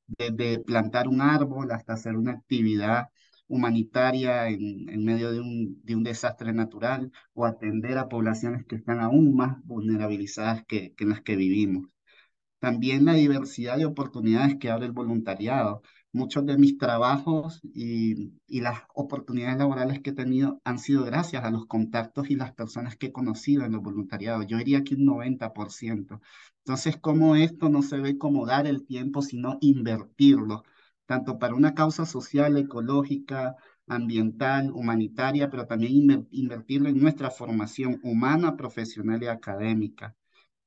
Desde 0.06 0.60
plantar 0.60 1.08
un 1.08 1.20
árbol 1.20 1.70
hasta 1.72 1.94
hacer 1.94 2.16
una 2.16 2.32
actividad 2.32 3.08
humanitaria 3.48 4.48
en, 4.48 5.04
medio 5.04 5.32
de 5.32 5.40
un, 5.40 5.80
de 5.84 5.96
un 5.96 6.02
desastre 6.04 6.52
natural 6.52 7.12
o 7.34 7.46
atender 7.46 7.98
a 7.98 8.08
poblaciones 8.08 8.66
que 8.66 8.76
están 8.76 9.00
aún 9.00 9.34
más 9.36 9.58
vulnerabilizadas 9.64 10.64
que, 10.66 10.94
las 11.00 11.22
que 11.22 11.36
vivimos. 11.36 11.88
También 12.60 13.04
la 13.04 13.14
diversidad 13.14 13.76
de 13.78 13.86
oportunidades 13.86 14.56
que 14.58 14.70
abre 14.70 14.86
el 14.86 14.92
voluntariado. 14.92 15.82
Muchos 16.18 16.44
de 16.46 16.58
mis 16.58 16.78
trabajos 16.78 17.60
y, 17.74 18.32
las 18.48 18.82
oportunidades 18.94 19.58
laborales 19.58 20.00
que 20.00 20.10
he 20.10 20.12
tenido 20.12 20.60
han 20.64 20.78
sido 20.78 21.04
gracias 21.04 21.44
a 21.44 21.50
los 21.50 21.66
contactos 21.66 22.30
y 22.30 22.34
las 22.36 22.52
personas 22.54 22.96
que 22.96 23.06
he 23.06 23.12
conocido 23.12 23.64
en 23.64 23.74
el 23.74 23.80
voluntariado. 23.80 24.42
Yo 24.42 24.58
diría 24.58 24.82
que 24.84 24.94
un 24.96 25.04
90%. 25.06 26.20
Entonces, 26.58 26.96
¿cómo 27.00 27.36
esto 27.36 27.68
no 27.68 27.82
se 27.82 27.98
ve 27.98 28.18
como 28.18 28.46
dar 28.46 28.66
el 28.66 28.84
tiempo, 28.86 29.22
sino 29.22 29.58
invertirlo, 29.60 30.64
tanto 31.06 31.38
para 31.38 31.54
una 31.54 31.74
causa 31.74 32.04
social, 32.06 32.56
ecológica, 32.56 33.56
ambiental, 33.86 34.70
humanitaria, 34.72 35.50
pero 35.50 35.66
también 35.66 35.92
inver- 35.92 36.26
invertirlo 36.30 36.88
en 36.88 37.00
nuestra 37.00 37.30
formación 37.30 38.00
humana, 38.02 38.56
profesional 38.56 39.22
y 39.22 39.26
académica? 39.28 40.16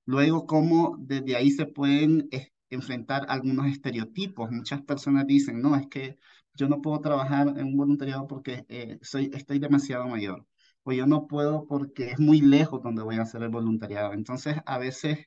Luego, 0.06 0.46
cómo 0.46 0.98
desde 1.00 1.36
ahí 1.36 1.52
se 1.52 1.66
pueden 1.66 2.30
enfrentar 2.72 3.26
algunos 3.30 3.68
estereotipos. 3.68 4.52
Muchas 4.52 4.82
personas 4.84 5.28
dicen, 5.28 5.62
no, 5.62 5.76
es 5.76 5.88
que 5.88 6.18
yo 6.56 6.68
no 6.70 6.82
puedo 6.82 7.00
trabajar 7.02 7.48
en 7.58 7.66
un 7.68 7.78
voluntariado 7.78 8.28
porque 8.28 8.66
eh, 8.70 9.00
soy, 9.02 9.30
estoy 9.34 9.60
demasiado 9.60 10.08
mayor. 10.08 10.46
O 10.84 10.92
yo 10.92 11.06
no 11.08 11.28
puedo 11.28 11.68
porque 11.68 12.12
es 12.12 12.20
muy 12.20 12.42
lejos 12.42 12.82
donde 12.84 13.04
voy 13.04 13.18
a 13.18 13.22
hacer 13.24 13.44
el 13.44 13.50
voluntariado. 13.50 14.14
Entonces, 14.14 14.58
a 14.66 14.78
veces 14.80 15.20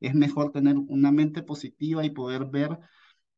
es 0.00 0.14
mejor 0.14 0.52
tener 0.52 0.76
una 0.78 1.12
mente 1.12 1.42
positiva 1.42 2.04
y 2.04 2.10
poder 2.10 2.46
ver 2.46 2.78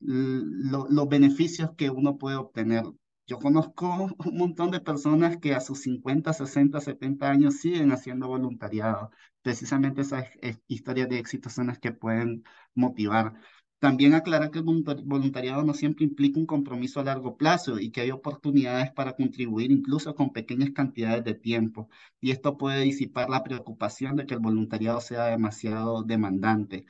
lo- 0.01 0.87
los 0.91 1.09
beneficios 1.09 1.71
que 1.77 1.91
uno 1.91 2.19
puede 2.19 2.37
obtener. 2.37 2.85
Yo 3.27 3.39
conozco 3.39 3.89
un 4.27 4.37
montón 4.39 4.71
de 4.71 4.81
personas 4.81 5.39
que 5.39 5.55
a 5.55 5.61
sus 5.61 5.81
50, 5.83 6.33
60, 6.33 6.81
70 6.81 7.31
años 7.31 7.57
siguen 7.59 7.93
haciendo 7.93 8.29
voluntariado. 8.29 9.11
Precisamente 9.43 10.03
esas 10.03 10.27
eh, 10.43 10.57
historias 10.69 11.09
de 11.09 11.19
éxito 11.19 11.49
son 11.51 11.69
las 11.69 11.79
que 11.79 11.93
pueden 11.93 12.45
motivar. 12.75 13.35
También 13.85 14.15
aclarar 14.15 14.51
que 14.51 14.59
el 14.59 14.65
voluntar- 14.65 15.03
voluntariado 15.05 15.63
no 15.63 15.75
siempre 15.75 16.05
implica 16.07 16.41
un 16.41 16.47
compromiso 16.47 17.01
a 17.01 17.05
largo 17.05 17.37
plazo 17.37 17.79
y 17.79 17.91
que 17.91 18.01
hay 18.01 18.11
oportunidades 18.11 18.91
para 18.93 19.13
contribuir 19.15 19.71
incluso 19.71 20.15
con 20.15 20.33
pequeñas 20.33 20.71
cantidades 20.71 21.23
de 21.25 21.35
tiempo. 21.35 21.89
Y 22.21 22.31
esto 22.31 22.57
puede 22.57 22.81
disipar 22.83 23.29
la 23.31 23.45
preocupación 23.45 24.17
de 24.17 24.27
que 24.27 24.35
el 24.35 24.41
voluntariado 24.41 25.01
sea 25.01 25.27
demasiado 25.27 26.03
demandante. 26.03 26.87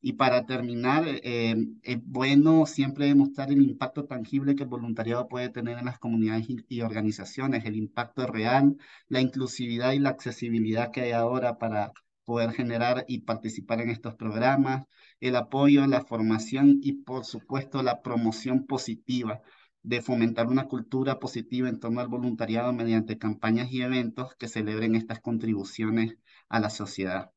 Y 0.00 0.14
para 0.14 0.46
terminar, 0.46 1.04
eh, 1.06 1.56
es 1.82 1.98
bueno 2.04 2.64
siempre 2.66 3.06
demostrar 3.06 3.50
el 3.52 3.60
impacto 3.62 4.06
tangible 4.06 4.54
que 4.56 4.62
el 4.62 4.68
voluntariado 4.70 5.28
puede 5.28 5.50
tener 5.50 5.78
en 5.78 5.86
las 5.86 5.98
comunidades 5.98 6.46
y 6.68 6.80
organizaciones, 6.80 7.64
el 7.66 7.76
impacto 7.76 8.26
real, 8.26 8.76
la 9.08 9.20
inclusividad 9.20 9.92
y 9.92 9.98
la 9.98 10.10
accesibilidad 10.10 10.92
que 10.92 11.02
hay 11.02 11.12
ahora 11.12 11.58
para 11.58 11.92
poder 12.28 12.52
generar 12.52 13.06
y 13.08 13.20
participar 13.22 13.80
en 13.80 13.88
estos 13.90 14.14
programas, 14.14 14.84
el 15.20 15.34
apoyo, 15.36 15.86
la 15.86 16.02
formación 16.04 16.78
y 16.82 16.92
por 17.04 17.24
supuesto 17.24 17.82
la 17.82 18.02
promoción 18.02 18.66
positiva 18.66 19.40
de 19.82 20.02
fomentar 20.02 20.46
una 20.48 20.68
cultura 20.68 21.18
positiva 21.20 21.70
en 21.70 21.80
torno 21.80 22.00
al 22.02 22.08
voluntariado 22.08 22.74
mediante 22.74 23.16
campañas 23.18 23.70
y 23.72 23.80
eventos 23.82 24.34
que 24.36 24.48
celebren 24.48 24.94
estas 24.94 25.20
contribuciones 25.20 26.18
a 26.50 26.60
la 26.60 26.68
sociedad. 26.68 27.32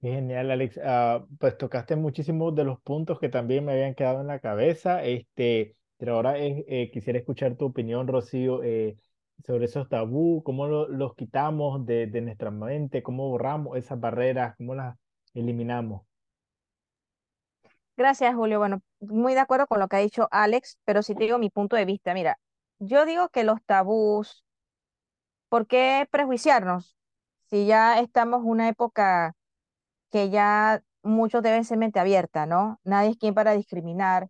Genial, 0.00 0.50
Alex. 0.52 0.78
Ah, 0.84 1.26
pues 1.40 1.56
tocaste 1.58 1.96
muchísimos 1.96 2.54
de 2.54 2.64
los 2.64 2.80
puntos 2.80 3.18
que 3.18 3.28
también 3.28 3.64
me 3.64 3.72
habían 3.72 3.94
quedado 3.94 4.20
en 4.20 4.28
la 4.28 4.38
cabeza. 4.38 5.02
Este, 5.04 5.76
pero 5.96 6.14
ahora 6.14 6.38
eh, 6.38 6.90
quisiera 6.92 7.18
escuchar 7.18 7.56
tu 7.56 7.66
opinión, 7.66 8.06
Rocío, 8.06 8.62
eh, 8.62 8.96
sobre 9.46 9.66
esos 9.66 9.88
tabú, 9.88 10.42
cómo 10.44 10.66
lo- 10.68 10.88
los 10.88 11.14
quitamos 11.14 11.84
de, 11.86 12.06
de 12.06 12.20
nuestra 12.22 12.50
mente, 12.50 13.02
cómo 13.02 13.28
borramos 13.30 13.76
esas 13.78 13.98
barreras, 14.00 14.56
cómo 14.56 14.74
las 14.74 14.96
eliminamos. 15.34 16.02
Gracias, 17.96 18.34
Julio. 18.34 18.58
Bueno, 18.58 18.80
muy 19.00 19.34
de 19.34 19.40
acuerdo 19.40 19.66
con 19.66 19.80
lo 19.80 19.88
que 19.88 19.96
ha 19.96 19.98
dicho 20.00 20.28
Alex, 20.30 20.78
pero 20.84 21.02
sí 21.02 21.14
te 21.14 21.24
digo 21.24 21.38
mi 21.38 21.50
punto 21.50 21.76
de 21.76 21.84
vista. 21.84 22.14
Mira, 22.14 22.38
yo 22.78 23.04
digo 23.06 23.28
que 23.30 23.44
los 23.44 23.62
tabús, 23.64 24.44
¿por 25.48 25.66
qué 25.66 26.06
prejuiciarnos? 26.10 26.96
Si 27.50 27.66
ya 27.66 28.00
estamos 28.00 28.42
en 28.42 28.48
una 28.50 28.68
época 28.68 29.34
que 30.10 30.30
ya 30.30 30.82
muchos 31.02 31.42
deben 31.42 31.64
ser 31.64 31.78
mente 31.78 32.00
abierta, 32.00 32.46
¿no? 32.46 32.80
Nadie 32.84 33.10
es 33.12 33.18
quien 33.18 33.34
para 33.34 33.52
discriminar, 33.54 34.28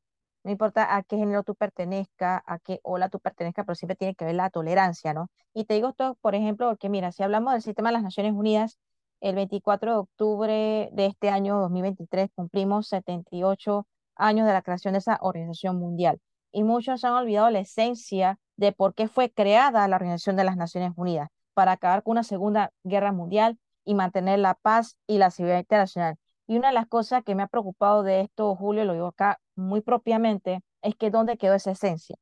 no 0.49 0.53
importa 0.53 0.97
a 0.97 1.03
qué 1.03 1.19
género 1.19 1.43
tú 1.43 1.55
pertenezcas, 1.55 2.41
a 2.47 2.59
qué 2.59 2.81
ola 2.83 3.11
tú 3.11 3.21
pertenezcas, 3.21 3.67
pero 3.67 3.75
siempre 3.75 3.97
tiene 3.97 4.15
que 4.15 4.25
haber 4.25 4.37
la 4.37 4.49
tolerancia, 4.49 5.13
¿no? 5.13 5.29
Y 5.53 5.67
te 5.67 5.75
digo 5.75 5.91
esto, 5.91 6.17
por 6.23 6.35
ejemplo, 6.35 6.69
porque 6.69 6.89
mira, 6.89 7.13
si 7.13 7.23
hablamos 7.23 7.53
del 7.53 7.61
sistema 7.61 7.91
de 7.91 7.93
las 7.93 8.03
Naciones 8.03 8.33
Unidas, 8.33 8.79
el 9.21 9.35
24 9.35 9.93
de 9.93 9.99
octubre 9.99 10.89
de 10.91 11.05
este 11.05 11.29
año 11.29 11.59
2023 11.61 12.31
cumplimos 12.35 12.89
78 12.89 13.87
años 14.17 14.47
de 14.47 14.55
la 14.55 14.63
creación 14.63 14.93
de 14.95 15.01
esa 15.01 15.19
organización 15.21 15.77
mundial. 15.77 16.19
Y 16.51 16.65
muchos 16.65 17.05
han 17.05 17.13
olvidado 17.13 17.51
la 17.51 17.59
esencia 17.59 18.39
de 18.57 18.73
por 18.73 18.95
qué 18.95 19.07
fue 19.07 19.31
creada 19.31 19.87
la 19.87 19.97
Organización 19.97 20.37
de 20.37 20.45
las 20.45 20.57
Naciones 20.57 20.93
Unidas, 20.97 21.29
para 21.53 21.73
acabar 21.73 22.03
con 22.03 22.13
una 22.13 22.23
Segunda 22.23 22.73
Guerra 22.85 23.13
Mundial 23.13 23.59
y 23.85 23.95
mantener 23.95 24.39
la 24.39 24.55
paz 24.55 24.97
y 25.07 25.19
la 25.19 25.31
seguridad 25.31 25.59
internacional. 25.59 26.17
Y 26.47 26.57
una 26.57 26.69
de 26.69 26.75
las 26.75 26.87
cosas 26.87 27.23
que 27.23 27.35
me 27.35 27.43
ha 27.43 27.49
preocupado 27.49 28.03
de 28.03 28.23
esto, 28.23 28.57
Julio, 28.57 28.87
lo 28.87 28.95
digo 28.95 29.09
acá 29.09 29.39
muy 29.59 29.81
propiamente, 29.81 30.61
es 30.83 30.95
que 30.95 31.11
dónde 31.11 31.37
quedó 31.37 31.55
esa 31.55 31.73
esencia. 31.73 32.17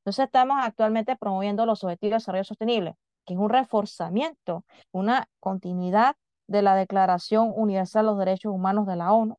Entonces 0.00 0.26
estamos 0.26 0.58
actualmente 0.60 1.16
promoviendo 1.16 1.66
los 1.66 1.84
Objetivos 1.84 2.10
de 2.12 2.16
Desarrollo 2.16 2.44
Sostenible, 2.44 2.96
que 3.24 3.34
es 3.34 3.40
un 3.40 3.50
reforzamiento, 3.50 4.64
una 4.90 5.28
continuidad 5.40 6.16
de 6.48 6.62
la 6.62 6.74
Declaración 6.74 7.52
Universal 7.54 8.04
de 8.04 8.10
los 8.10 8.18
Derechos 8.18 8.52
Humanos 8.52 8.86
de 8.86 8.96
la 8.96 9.12
ONU 9.12 9.38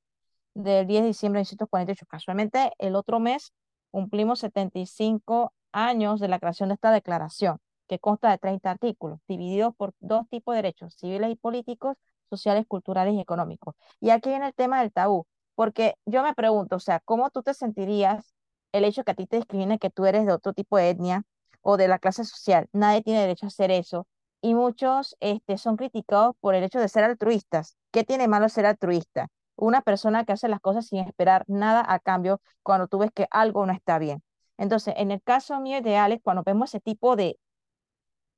del 0.54 0.88
10 0.88 1.02
de 1.02 1.08
diciembre 1.08 1.40
de 1.40 1.44
1948. 1.44 2.06
Casualmente, 2.08 2.74
el 2.78 2.96
otro 2.96 3.20
mes 3.20 3.54
cumplimos 3.92 4.40
75 4.40 5.54
años 5.72 6.20
de 6.20 6.28
la 6.28 6.40
creación 6.40 6.70
de 6.70 6.76
esta 6.76 6.92
declaración, 6.92 7.60
que 7.88 8.00
consta 8.00 8.32
de 8.32 8.38
30 8.38 8.72
artículos, 8.72 9.20
divididos 9.28 9.76
por 9.76 9.94
dos 10.00 10.28
tipos 10.30 10.54
de 10.54 10.62
derechos, 10.62 10.96
civiles 10.96 11.30
y 11.32 11.36
políticos, 11.36 11.96
sociales, 12.30 12.66
culturales 12.68 13.14
y 13.16 13.20
económicos. 13.20 13.76
Y 14.00 14.10
aquí 14.10 14.30
viene 14.30 14.48
el 14.48 14.54
tema 14.54 14.82
del 14.82 14.92
tabú, 14.92 15.28
porque 15.56 15.96
yo 16.06 16.24
me 16.24 16.34
pregunto, 16.34 16.78
o 16.78 16.80
sea, 16.80 17.00
¿cómo 17.02 17.30
tú 17.30 17.44
te 17.44 17.54
sentirías 17.54 18.34
el 18.72 18.86
hecho 18.86 19.04
que 19.04 19.12
a 19.12 19.16
ti 19.16 19.28
te 19.28 19.38
discriminen 19.38 19.80
que 19.80 19.90
tú 19.90 20.06
eres 20.06 20.26
de 20.26 20.34
otro 20.34 20.54
tipo 20.54 20.78
de 20.78 20.90
etnia 20.90 21.24
o 21.62 21.78
de 21.78 21.88
la 21.88 22.00
clase 22.00 22.26
social? 22.26 22.68
Nadie 22.74 23.02
tiene 23.04 23.22
derecho 23.22 23.46
a 23.46 23.50
hacer 23.50 23.72
eso. 23.72 24.08
Y 24.42 24.56
muchos 24.56 25.16
este, 25.22 25.58
son 25.58 25.78
criticados 25.78 26.36
por 26.40 26.56
el 26.56 26.64
hecho 26.64 26.80
de 26.80 26.90
ser 26.90 27.04
altruistas. 27.04 27.78
¿Qué 27.92 28.04
tiene 28.04 28.28
malo 28.28 28.50
ser 28.50 28.66
altruista? 28.66 29.30
una 29.56 29.82
persona 29.82 30.26
que 30.26 30.34
hace 30.34 30.48
las 30.48 30.60
cosas 30.60 30.88
sin 30.88 31.00
esperar 31.00 31.44
nada 31.48 31.84
a 31.88 32.00
cambio 32.00 32.42
cuando 32.64 32.88
tú 32.88 32.98
ves 33.00 33.12
que 33.14 33.28
algo 33.32 33.66
no 33.66 33.74
está 33.74 34.00
bien. 34.00 34.24
Entonces, 34.58 34.94
en 34.98 35.12
el 35.12 35.22
caso 35.22 35.60
mío 35.60 35.82
de 35.82 35.98
Alex, 35.98 36.22
cuando 36.24 36.44
vemos 36.44 36.70
ese 36.70 36.80
tipo 36.80 37.16
de 37.16 37.38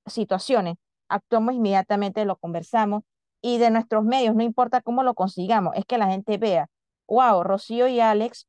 situaciones, 0.05 0.75
actuamos 1.09 1.55
inmediatamente, 1.55 2.25
lo 2.25 2.37
conversamos 2.37 3.03
y 3.41 3.57
de 3.59 3.69
nuestros 3.69 4.03
medios, 4.03 4.35
no 4.35 4.43
importa 4.43 4.81
cómo 4.81 5.03
lo 5.03 5.13
consigamos, 5.13 5.75
es 5.75 5.85
que 5.85 5.97
la 5.97 6.07
gente 6.07 6.37
vea, 6.37 6.67
wow, 7.07 7.43
Rocío 7.43 7.87
y 7.87 7.99
Alex 7.99 8.47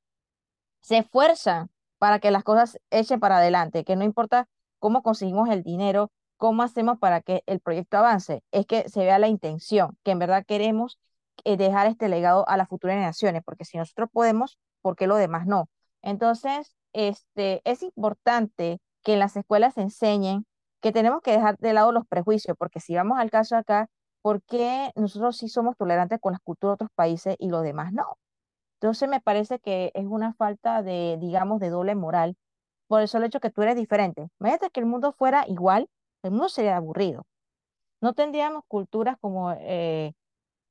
se 0.83 0.99
esfuerzan 0.99 1.71
para 1.99 2.19
que 2.19 2.31
las 2.31 2.45
cosas 2.45 2.79
echen 2.91 3.21
para 3.21 3.39
adelante, 3.39 3.85
que 3.85 3.97
no 3.97 4.05
importa 4.05 4.49
cómo 4.79 5.03
conseguimos 5.03 5.49
el 5.51 5.63
dinero, 5.63 6.11
cómo 6.37 6.63
hacemos 6.63 6.99
para 6.99 7.21
que 7.23 7.43
el 7.47 7.61
proyecto 7.61 7.97
avance, 7.99 8.43
es 8.53 8.67
que 8.67 8.89
se 8.89 9.01
vea 9.01 9.19
la 9.19 9.29
intención, 9.29 9.97
que 10.05 10.13
en 10.13 10.19
verdad 10.19 10.45
queremos 10.47 10.99
eh, 11.45 11.57
dejar 11.57 11.87
este 11.87 12.09
legado 12.09 12.49
a 12.49 12.57
las 12.57 12.69
futuras 12.69 12.95
generaciones, 12.95 13.43
porque 13.45 13.65
si 13.65 13.79
nosotros 13.79 14.09
podemos, 14.13 14.59
¿por 14.83 14.97
qué 14.97 15.07
los 15.07 15.19
demás 15.19 15.47
no? 15.47 15.69
Entonces, 16.03 16.77
este, 16.93 17.63
es 17.65 17.83
importante 17.83 18.81
que 19.03 19.15
en 19.15 19.19
las 19.21 19.37
escuelas 19.37 19.75
se 19.75 19.83
enseñen 19.83 20.47
que 20.81 20.93
tenemos 20.93 21.23
que 21.23 21.33
dejar 21.33 21.57
de 21.59 21.73
lado 21.73 21.93
los 21.93 22.07
prejuicios, 22.07 22.57
porque 22.59 22.81
si 22.81 22.95
vamos 22.95 23.19
al 23.19 23.31
caso 23.31 23.57
acá, 23.57 23.89
¿por 24.23 24.43
qué 24.43 24.91
nosotros 24.95 25.37
sí 25.37 25.49
somos 25.49 25.77
tolerantes 25.77 26.21
con 26.21 26.33
las 26.33 26.41
culturas 26.43 26.73
de 26.73 26.85
otros 26.85 26.91
países 26.95 27.37
y 27.39 27.49
los 27.49 27.63
demás 27.63 27.93
no? 27.93 28.19
Entonces 28.81 29.09
me 29.09 29.21
parece 29.21 29.59
que 29.59 29.91
es 29.95 30.07
una 30.07 30.35
falta 30.35 30.83
de, 30.83 31.17
digamos, 31.21 31.61
de 31.61 31.71
doble 31.71 31.95
moral 31.95 32.37
por 32.89 33.01
el 33.03 33.09
solo 33.09 33.27
hecho 33.27 33.41
que 33.41 33.51
tú 33.51 33.63
eres 33.63 33.77
diferente. 33.77 34.29
Imagínate 34.41 34.71
que 34.71 34.81
el 34.81 34.87
mundo 34.87 35.13
fuera 35.13 35.45
igual, 35.49 35.89
el 36.23 36.31
mundo 36.33 36.49
sería 36.49 36.77
aburrido. 36.77 37.25
No 38.01 38.15
tendríamos 38.15 38.65
culturas 38.69 39.17
como 39.21 39.53
eh, 39.59 40.13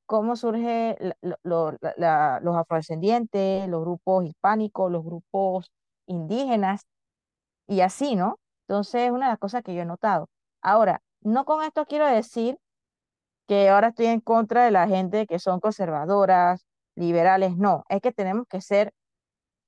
cómo 0.05 0.35
surge 0.35 0.97
los 1.43 2.55
afrodescendientes, 2.57 3.67
los 3.69 3.81
grupos 3.81 4.25
hispánicos, 4.25 4.91
los 4.91 5.03
grupos 5.03 5.71
indígenas 6.07 6.85
y 7.67 7.81
así, 7.81 8.15
¿no? 8.15 8.39
Entonces 8.67 9.03
es 9.03 9.11
una 9.11 9.27
de 9.27 9.33
las 9.33 9.39
cosas 9.39 9.63
que 9.63 9.75
yo 9.75 9.81
he 9.81 9.85
notado. 9.85 10.29
Ahora, 10.61 11.01
no 11.21 11.45
con 11.45 11.63
esto 11.63 11.85
quiero 11.85 12.07
decir 12.07 12.57
que 13.47 13.69
ahora 13.69 13.89
estoy 13.89 14.07
en 14.07 14.21
contra 14.21 14.65
de 14.65 14.71
la 14.71 14.87
gente 14.87 15.27
que 15.27 15.39
son 15.39 15.59
conservadoras, 15.59 16.65
liberales, 16.95 17.57
no, 17.57 17.85
es 17.89 18.01
que 18.01 18.11
tenemos 18.11 18.47
que 18.47 18.61
ser 18.61 18.93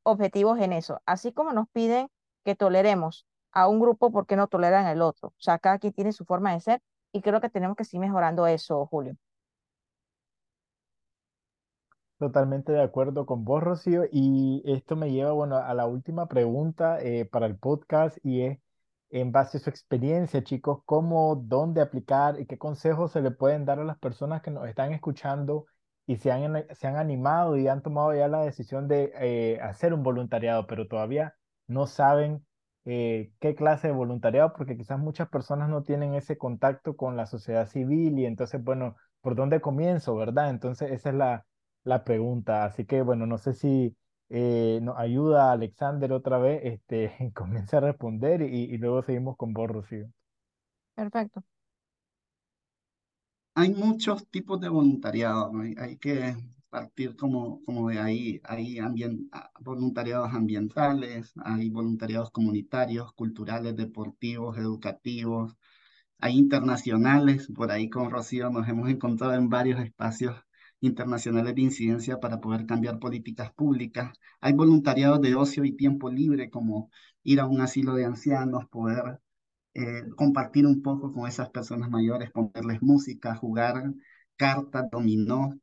objetivos 0.03 0.59
en 0.59 0.73
eso. 0.73 1.01
Así 1.05 1.31
como 1.33 1.53
nos 1.53 1.69
piden 1.69 2.09
que 2.43 2.55
toleremos 2.55 3.27
a 3.51 3.67
un 3.67 3.79
grupo, 3.79 4.11
¿por 4.11 4.25
qué 4.25 4.35
no 4.35 4.47
toleran 4.47 4.87
el 4.87 5.01
otro? 5.01 5.29
O 5.29 5.33
sea, 5.37 5.59
cada 5.59 5.79
quien 5.79 5.93
tiene 5.93 6.13
su 6.13 6.25
forma 6.25 6.53
de 6.53 6.61
ser 6.61 6.81
y 7.11 7.21
creo 7.21 7.41
que 7.41 7.49
tenemos 7.49 7.75
que 7.75 7.83
seguir 7.83 8.01
mejorando 8.01 8.47
eso, 8.47 8.85
Julio. 8.87 9.15
Totalmente 12.19 12.71
de 12.71 12.81
acuerdo 12.81 13.25
con 13.27 13.45
vos, 13.45 13.61
Rocío. 13.61 14.05
Y 14.11 14.63
esto 14.65 14.95
me 14.95 15.11
lleva, 15.11 15.33
bueno, 15.33 15.57
a 15.57 15.73
la 15.75 15.85
última 15.85 16.27
pregunta 16.27 16.99
eh, 17.01 17.25
para 17.25 17.45
el 17.45 17.57
podcast 17.57 18.17
y 18.23 18.41
es, 18.41 18.59
en 19.09 19.31
base 19.31 19.57
a 19.57 19.61
su 19.61 19.69
experiencia, 19.69 20.43
chicos, 20.43 20.81
¿cómo, 20.85 21.35
dónde 21.35 21.79
aplicar 21.81 22.39
y 22.39 22.45
qué 22.45 22.57
consejos 22.57 23.11
se 23.11 23.21
le 23.21 23.31
pueden 23.31 23.65
dar 23.65 23.79
a 23.79 23.83
las 23.85 23.97
personas 23.99 24.41
que 24.41 24.51
nos 24.51 24.67
están 24.67 24.93
escuchando 24.93 25.65
y 26.07 26.17
se 26.17 26.31
han, 26.31 26.65
se 26.75 26.87
han 26.87 26.97
animado 26.97 27.57
y 27.57 27.67
han 27.69 27.83
tomado 27.83 28.15
ya 28.15 28.27
la 28.29 28.41
decisión 28.43 28.87
de 28.89 29.11
eh, 29.19 29.59
hacer 29.61 29.93
un 29.93 30.03
voluntariado, 30.03 30.67
pero 30.67 30.87
todavía 30.87 31.35
no 31.67 31.87
saben 31.87 32.45
eh, 32.85 33.31
qué 33.39 33.55
clase 33.55 33.89
de 33.89 33.93
voluntariado, 33.93 34.53
porque 34.53 34.77
quizás 34.77 34.99
muchas 34.99 35.29
personas 35.29 35.69
no 35.69 35.83
tienen 35.83 36.15
ese 36.15 36.37
contacto 36.37 36.95
con 36.97 37.17
la 37.17 37.27
sociedad 37.27 37.67
civil 37.67 38.17
y 38.19 38.25
entonces, 38.25 38.63
bueno, 38.63 38.95
¿por 39.21 39.35
dónde 39.35 39.61
comienzo, 39.61 40.15
verdad? 40.15 40.49
Entonces, 40.49 40.91
esa 40.91 41.09
es 41.09 41.15
la 41.15 41.45
la 41.83 42.03
pregunta. 42.03 42.65
Así 42.65 42.85
que 42.85 43.01
bueno, 43.01 43.25
no 43.25 43.37
sé 43.37 43.53
si 43.53 43.95
eh, 44.29 44.79
nos 44.81 44.97
ayuda 44.97 45.51
Alexander 45.51 46.11
otra 46.13 46.37
vez, 46.37 46.61
este, 46.63 47.31
comienza 47.35 47.77
a 47.77 47.81
responder 47.81 48.41
y, 48.41 48.65
y 48.65 48.77
luego 48.77 49.01
seguimos 49.03 49.37
con 49.37 49.53
vos, 49.53 49.69
Rocío. 49.69 50.07
Perfecto. 50.95 51.43
Hay 53.57 53.73
muchos 53.73 54.27
tipos 54.29 54.61
de 54.61 54.69
voluntariado. 54.69 55.51
Hay, 55.77 55.97
que 55.97 56.35
partir 56.69 57.15
como, 57.15 57.63
como 57.65 57.89
de 57.89 57.97
ahí. 57.99 58.41
Hay 58.43 58.77
ah, 58.79 59.51
voluntariados 59.61 60.31
ambientales, 60.33 61.33
hay 61.43 61.69
voluntariados 61.71 62.29
comunitarios, 62.31 63.13
culturales, 63.13 63.75
deportivos, 63.75 64.57
educativos, 64.59 65.57
hay 66.19 66.37
internacionales. 66.37 67.47
Por 67.55 67.71
ahí 67.71 67.89
con 67.89 68.11
Rocío 68.11 68.49
nos 68.51 68.67
hemos 68.69 68.89
encontrado 68.89 69.33
en 69.33 69.49
varios 69.49 69.79
espacios 69.81 70.35
internacionales 70.81 71.55
de 71.55 71.61
incidencia 71.63 72.19
para 72.19 72.39
poder 72.41 72.67
cambiar 72.67 72.99
políticas 72.99 73.51
públicas. 73.53 74.13
Hay 74.41 74.53
voluntariados 74.53 75.21
de 75.21 75.35
ocio 75.35 75.65
y 75.65 75.73
tiempo 75.73 76.11
libre, 76.11 76.49
como 76.51 76.91
ir 77.23 77.39
a 77.39 77.47
un 77.47 77.61
asilo 77.61 77.95
de 77.95 78.05
ancianos, 78.05 78.67
poder 78.69 79.19
eh, 79.77 80.09
compartir 80.15 80.65
un 80.65 80.81
poco 80.81 81.13
con 81.13 81.27
esas 81.27 81.51
personas 81.51 81.91
mayores, 81.91 82.31
ponerles 82.31 82.81
música, 82.81 83.35
jugar 83.35 83.93
cartas, 84.35 84.89
dominó, 84.91 85.53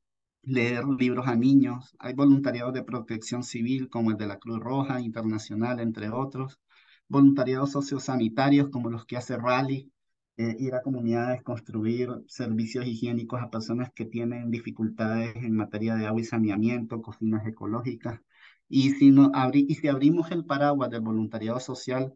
leer 0.42 0.84
libros 0.86 1.26
a 1.26 1.34
niños. 1.34 1.96
Hay 1.98 2.14
voluntariados 2.14 2.72
de 2.74 2.84
protección 2.84 3.42
civil 3.42 3.88
como 3.88 4.12
el 4.12 4.16
de 4.16 4.28
la 4.28 4.38
Cruz 4.38 4.60
Roja 4.60 5.00
Internacional, 5.00 5.80
entre 5.80 6.10
otros. 6.10 6.60
Voluntariados 7.08 7.72
sociosanitarios 7.72 8.68
como 8.70 8.88
los 8.88 9.04
que 9.04 9.16
hace 9.16 9.36
Rally, 9.36 9.92
eh, 10.36 10.56
ir 10.60 10.74
a 10.76 10.82
comunidades, 10.82 11.42
construir 11.42 12.10
servicios 12.28 12.86
higiénicos 12.86 13.42
a 13.42 13.50
personas 13.50 13.90
que 13.94 14.04
tienen 14.04 14.48
dificultades 14.50 15.34
en 15.36 15.56
materia 15.56 15.96
de 15.96 16.06
agua 16.06 16.20
y 16.20 16.24
saneamiento, 16.24 17.02
cocinas 17.02 17.44
ecológicas. 17.48 18.20
Y 18.68 18.90
si, 18.90 19.10
no, 19.10 19.32
abri 19.34 19.66
y 19.68 19.74
si 19.74 19.88
abrimos 19.88 20.30
el 20.30 20.44
paraguas 20.44 20.90
del 20.90 21.00
voluntariado 21.00 21.58
social, 21.58 22.14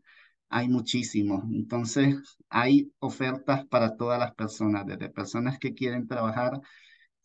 hay 0.49 0.69
muchísimos. 0.69 1.45
Entonces, 1.53 2.39
hay 2.49 2.93
ofertas 3.01 3.67
para 3.67 3.97
todas 3.97 4.19
las 4.19 4.35
personas, 4.35 4.87
desde 4.87 5.11
personas 5.11 5.59
que 5.59 5.75
quieren 5.75 6.09
trabajar 6.09 6.61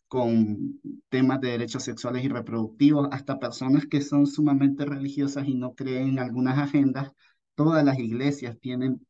con 0.07 0.79
temas 1.09 1.41
de 1.41 1.49
derechos 1.51 1.83
sexuales 1.83 2.23
y 2.23 2.29
reproductivos, 2.29 3.09
hasta 3.11 3.39
personas 3.39 3.87
que 3.87 4.01
son 4.01 4.27
sumamente 4.27 4.85
religiosas 4.85 5.47
y 5.47 5.55
no 5.55 5.73
creen 5.75 6.09
en 6.09 6.19
algunas 6.19 6.59
agendas. 6.59 7.11
Todas 7.55 7.83
las 7.85 7.99
iglesias 7.99 8.59
tienen 8.59 9.05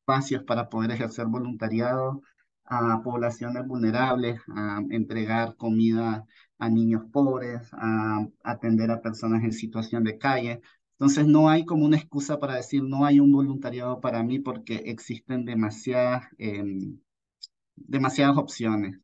espacios 0.00 0.44
para 0.44 0.68
poder 0.68 0.90
ejercer 0.92 1.26
voluntariado 1.26 2.22
a 2.64 3.02
poblaciones 3.02 3.66
vulnerables, 3.66 4.40
a 4.54 4.82
entregar 4.90 5.56
comida 5.56 6.24
a 6.58 6.68
niños 6.68 7.04
pobres, 7.12 7.68
a 7.72 8.26
atender 8.42 8.90
a 8.90 9.00
personas 9.00 9.44
en 9.44 9.52
situación 9.52 10.04
de 10.04 10.18
calle. 10.18 10.60
Entonces 10.98 11.26
no 11.26 11.48
hay 11.48 11.64
como 11.64 11.86
una 11.86 11.96
excusa 11.96 12.38
para 12.40 12.56
decir 12.56 12.82
no 12.82 13.04
hay 13.06 13.20
un 13.20 13.32
voluntariado 13.32 14.00
para 14.00 14.22
mí 14.22 14.38
porque 14.40 14.76
existen 14.86 15.44
demasiadas, 15.44 16.24
em, 16.38 16.98
demasiadas 17.76 18.36
opciones. 18.38 18.98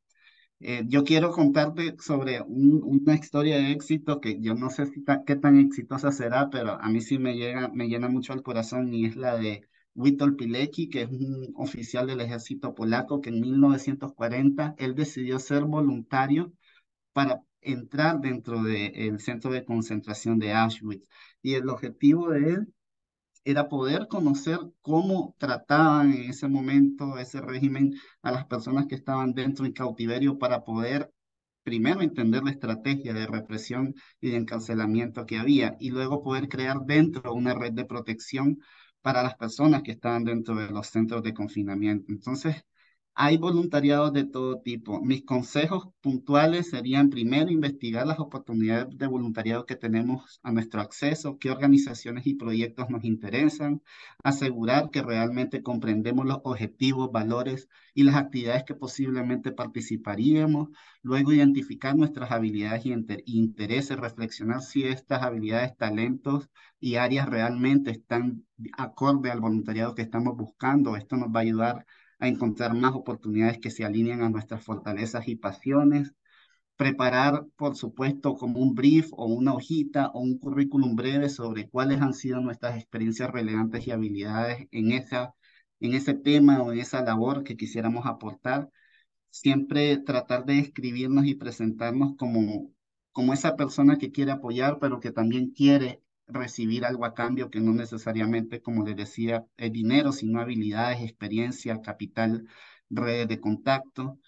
Eh, 0.60 0.84
yo 0.88 1.04
quiero 1.04 1.32
contarte 1.32 1.96
sobre 2.00 2.40
un- 2.42 2.82
una 2.84 3.14
historia 3.16 3.56
de 3.58 3.72
éxito 3.72 4.20
que 4.20 4.40
yo 4.40 4.54
no 4.54 4.70
sé 4.70 4.86
si 4.86 5.02
ta- 5.04 5.24
qué 5.26 5.36
tan 5.36 5.58
exitosa 5.60 6.12
será, 6.12 6.50
pero 6.50 6.72
a 6.80 6.88
mí 6.90 7.00
sí 7.02 7.18
me 7.18 7.36
llega, 7.36 7.68
me 7.68 7.88
llena 7.88 8.08
mucho 8.08 8.32
el 8.34 8.42
corazón 8.42 8.92
y 8.94 9.06
es 9.06 9.16
la 9.16 9.36
de 9.36 9.68
Witold 9.94 10.36
Pilecki, 10.36 10.88
que 10.90 11.02
es 11.02 11.10
un 11.10 11.52
oficial 11.56 12.06
del 12.06 12.20
ejército 12.22 12.74
polaco 12.74 13.20
que 13.20 13.30
en 13.30 13.40
1940 13.40 14.74
él 14.78 14.94
decidió 14.94 15.38
ser 15.38 15.64
voluntario 15.64 16.52
para 17.12 17.42
entrar 17.64 18.20
dentro 18.20 18.62
del 18.62 19.20
centro 19.20 19.50
de 19.50 19.64
concentración 19.64 20.38
de 20.38 20.52
Auschwitz. 20.52 21.08
Y 21.42 21.54
el 21.54 21.68
objetivo 21.68 22.30
de 22.30 22.50
él 22.50 22.74
era 23.44 23.68
poder 23.68 24.08
conocer 24.08 24.58
cómo 24.80 25.34
trataban 25.38 26.12
en 26.12 26.30
ese 26.30 26.48
momento 26.48 27.18
ese 27.18 27.40
régimen 27.40 27.94
a 28.22 28.32
las 28.32 28.46
personas 28.46 28.86
que 28.86 28.94
estaban 28.94 29.34
dentro 29.34 29.66
en 29.66 29.72
cautiverio 29.72 30.38
para 30.38 30.64
poder 30.64 31.12
primero 31.62 32.02
entender 32.02 32.42
la 32.44 32.50
estrategia 32.52 33.12
de 33.14 33.26
represión 33.26 33.94
y 34.20 34.30
de 34.30 34.36
encarcelamiento 34.36 35.26
que 35.26 35.38
había 35.38 35.76
y 35.80 35.90
luego 35.90 36.22
poder 36.22 36.48
crear 36.48 36.80
dentro 36.86 37.34
una 37.34 37.54
red 37.54 37.72
de 37.72 37.86
protección 37.86 38.60
para 39.02 39.22
las 39.22 39.36
personas 39.36 39.82
que 39.82 39.92
estaban 39.92 40.24
dentro 40.24 40.54
de 40.56 40.70
los 40.70 40.88
centros 40.88 41.22
de 41.22 41.34
confinamiento. 41.34 42.12
Entonces, 42.12 42.64
hay 43.16 43.36
voluntariados 43.36 44.12
de 44.12 44.24
todo 44.24 44.60
tipo. 44.60 45.00
Mis 45.00 45.24
consejos 45.24 45.88
puntuales 46.00 46.70
serían 46.70 47.10
primero 47.10 47.50
investigar 47.50 48.06
las 48.06 48.18
oportunidades 48.18 48.96
de 48.98 49.06
voluntariado 49.06 49.66
que 49.66 49.76
tenemos 49.76 50.40
a 50.42 50.50
nuestro 50.52 50.80
acceso, 50.80 51.38
qué 51.38 51.50
organizaciones 51.50 52.26
y 52.26 52.34
proyectos 52.34 52.90
nos 52.90 53.04
interesan, 53.04 53.82
asegurar 54.22 54.90
que 54.90 55.02
realmente 55.02 55.62
comprendemos 55.62 56.26
los 56.26 56.40
objetivos, 56.44 57.12
valores 57.12 57.68
y 57.94 58.02
las 58.02 58.16
actividades 58.16 58.64
que 58.64 58.74
posiblemente 58.74 59.52
participaríamos, 59.52 60.68
luego 61.02 61.32
identificar 61.32 61.96
nuestras 61.96 62.30
habilidades 62.32 62.84
y 62.86 62.92
inter- 62.92 63.22
intereses, 63.26 63.96
reflexionar 63.98 64.62
si 64.62 64.84
estas 64.84 65.22
habilidades, 65.22 65.76
talentos 65.76 66.48
y 66.80 66.96
áreas 66.96 67.28
realmente 67.28 67.90
están 67.92 68.44
acorde 68.76 69.30
al 69.30 69.40
voluntariado 69.40 69.94
que 69.94 70.02
estamos 70.02 70.36
buscando. 70.36 70.96
Esto 70.96 71.16
nos 71.16 71.28
va 71.28 71.40
a 71.40 71.42
ayudar 71.42 71.86
encontrar 72.28 72.74
más 72.74 72.94
oportunidades 72.94 73.58
que 73.58 73.70
se 73.70 73.84
alineen 73.84 74.22
a 74.22 74.30
nuestras 74.30 74.64
fortalezas 74.64 75.28
y 75.28 75.36
pasiones. 75.36 76.14
Preparar, 76.76 77.46
por 77.56 77.76
supuesto, 77.76 78.36
como 78.36 78.60
un 78.60 78.74
brief 78.74 79.08
o 79.12 79.26
una 79.26 79.54
hojita 79.54 80.08
o 80.14 80.20
un 80.20 80.38
currículum 80.38 80.96
breve 80.96 81.28
sobre 81.28 81.68
cuáles 81.70 82.00
han 82.02 82.14
sido 82.14 82.40
nuestras 82.40 82.76
experiencias 82.76 83.30
relevantes 83.30 83.86
y 83.86 83.92
habilidades 83.92 84.68
en 84.72 84.92
esa, 84.92 85.34
en 85.80 85.94
ese 85.94 86.14
tema 86.14 86.62
o 86.62 86.72
en 86.72 86.80
esa 86.80 87.02
labor 87.02 87.44
que 87.44 87.56
quisiéramos 87.56 88.06
aportar. 88.06 88.70
Siempre 89.30 89.98
tratar 89.98 90.44
de 90.46 90.60
escribirnos 90.60 91.26
y 91.26 91.34
presentarnos 91.36 92.16
como, 92.16 92.72
como 93.12 93.32
esa 93.34 93.56
persona 93.56 93.98
que 93.98 94.12
quiere 94.12 94.32
apoyar, 94.32 94.78
pero 94.80 95.00
que 95.00 95.12
también 95.12 95.50
quiere 95.52 96.03
recibir 96.26 96.84
algo 96.84 97.04
a 97.04 97.14
cambio 97.14 97.50
que 97.50 97.60
no 97.60 97.72
necesariamente, 97.72 98.60
como 98.62 98.84
les 98.84 98.96
decía, 98.96 99.46
es 99.56 99.72
dinero, 99.72 100.12
sino 100.12 100.40
habilidades, 100.40 101.02
experiencia, 101.02 101.80
capital, 101.82 102.46
redes 102.90 103.28
de 103.28 103.40
contacto. 103.40 104.18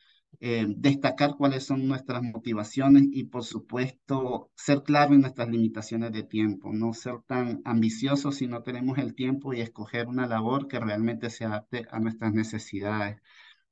eh, 0.40 0.66
destacar 0.68 1.36
cuáles 1.36 1.64
son 1.64 1.86
nuestras 1.88 2.22
motivaciones 2.22 3.04
y, 3.10 3.24
por 3.24 3.44
supuesto, 3.44 4.50
ser 4.54 4.82
claro 4.82 5.14
en 5.14 5.22
nuestras 5.22 5.48
limitaciones 5.48 6.12
de 6.12 6.22
tiempo, 6.24 6.72
no 6.72 6.92
ser 6.92 7.20
tan 7.26 7.62
ambiciosos 7.64 8.36
si 8.36 8.46
no 8.46 8.62
tenemos 8.62 8.98
el 8.98 9.14
tiempo 9.14 9.54
y 9.54 9.60
escoger 9.62 10.08
una 10.08 10.26
labor 10.26 10.68
que 10.68 10.78
realmente 10.80 11.30
se 11.30 11.44
adapte 11.46 11.86
a 11.90 12.00
nuestras 12.00 12.34
necesidades. 12.34 13.18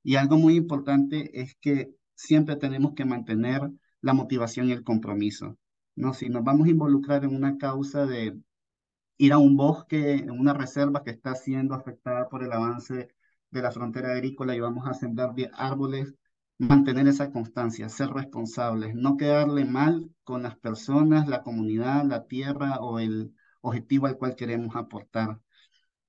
Y 0.05 0.17
algo 0.17 0.39
muy 0.39 0.57
importante 0.57 1.41
es 1.41 1.57
que 1.57 1.95
siempre 2.15 2.57
tenemos 2.57 2.95
que 2.95 3.05
mantener 3.05 3.63
la 4.01 4.15
motivación 4.15 4.69
y 4.69 4.73
el 4.73 4.85
compromiso. 4.85 5.59
¿No? 5.97 6.15
Si 6.15 6.29
nos 6.29 6.45
vamos 6.45 6.67
a 6.67 6.71
involucrar 6.71 7.25
en 7.25 7.35
una 7.35 7.59
causa 7.59 8.07
de 8.07 8.39
ir 9.19 9.33
a 9.33 9.39
un 9.39 9.57
bosque, 9.57 10.15
en 10.15 10.31
una 10.31 10.55
reserva 10.55 11.03
que 11.05 11.11
está 11.11 11.35
siendo 11.35 11.75
afectada 11.75 12.29
por 12.29 12.43
el 12.45 12.53
avance 12.53 13.09
de 13.51 13.63
la 13.63 13.71
frontera 13.71 14.13
agrícola 14.13 14.55
y 14.57 14.61
vamos 14.61 14.87
a 14.89 14.95
sembrar 14.95 15.35
árboles, 15.55 16.15
mantener 16.59 17.09
esa 17.09 17.31
constancia, 17.33 17.89
ser 17.89 18.11
responsables, 18.11 18.95
no 18.95 19.17
quedarle 19.17 19.65
mal 19.65 20.11
con 20.25 20.43
las 20.43 20.57
personas, 20.59 21.29
la 21.29 21.43
comunidad, 21.43 22.05
la 22.05 22.27
tierra 22.27 22.79
o 22.81 22.99
el 22.99 23.35
objetivo 23.61 24.07
al 24.07 24.19
cual 24.19 24.37
queremos 24.37 24.77
aportar. 24.77 25.41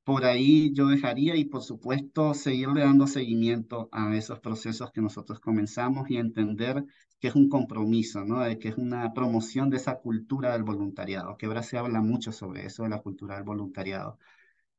Por 0.04 0.26
ahí 0.26 0.72
yo 0.74 0.88
dejaría 0.88 1.36
y 1.36 1.46
por 1.46 1.64
supuesto 1.64 2.34
seguirle 2.36 2.82
dando 2.82 3.08
seguimiento 3.08 3.90
a 3.92 4.16
esos 4.16 4.40
procesos 4.40 4.92
que 4.92 5.02
nosotros 5.02 5.40
comenzamos 5.40 6.10
y 6.10 6.18
entender 6.18 6.86
que 7.26 7.30
es 7.30 7.36
un 7.36 7.50
compromiso, 7.50 8.24
¿no? 8.24 8.42
De 8.42 8.60
que 8.60 8.70
es 8.70 8.78
una 8.78 9.12
promoción 9.14 9.72
de 9.72 9.78
esa 9.78 9.98
cultura 10.00 10.54
del 10.54 10.62
voluntariado, 10.64 11.38
que 11.38 11.48
ahora 11.48 11.64
se 11.64 11.76
habla 11.76 12.00
mucho 12.02 12.32
sobre 12.32 12.66
eso, 12.68 12.84
de 12.84 12.90
la 12.90 13.02
cultura 13.02 13.34
del 13.36 13.44
voluntariado. 13.44 14.20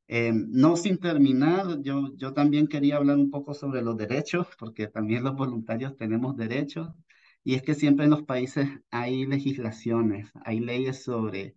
Eh, 0.09 0.33
no 0.35 0.77
sin 0.77 0.99
terminar, 0.99 1.83
yo, 1.83 2.15
yo 2.17 2.35
también 2.35 2.69
quería 2.69 2.97
hablar 2.99 3.19
un 3.19 3.31
poco 3.33 3.55
sobre 3.55 3.83
los 3.83 3.97
derechos, 3.97 4.49
porque 4.61 4.87
también 4.89 5.25
los 5.25 5.35
voluntarios 5.37 5.97
tenemos 5.97 6.37
derechos, 6.37 6.91
y 7.45 7.55
es 7.55 7.63
que 7.63 7.75
siempre 7.75 8.05
en 8.05 8.13
los 8.13 8.23
países 8.23 8.69
hay 8.91 9.27
legislaciones, 9.27 10.31
hay 10.45 10.61
leyes 10.61 11.03
sobre 11.03 11.57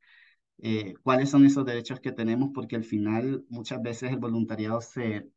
eh, 0.60 0.96
cuáles 1.04 1.30
son 1.30 1.46
esos 1.46 1.66
derechos 1.66 2.00
que 2.02 2.12
tenemos, 2.14 2.52
porque 2.54 2.78
al 2.78 2.84
final 2.86 3.46
muchas 3.50 3.82
veces 3.84 4.12
el 4.12 4.20
voluntariado 4.20 4.82
se, 4.82 5.30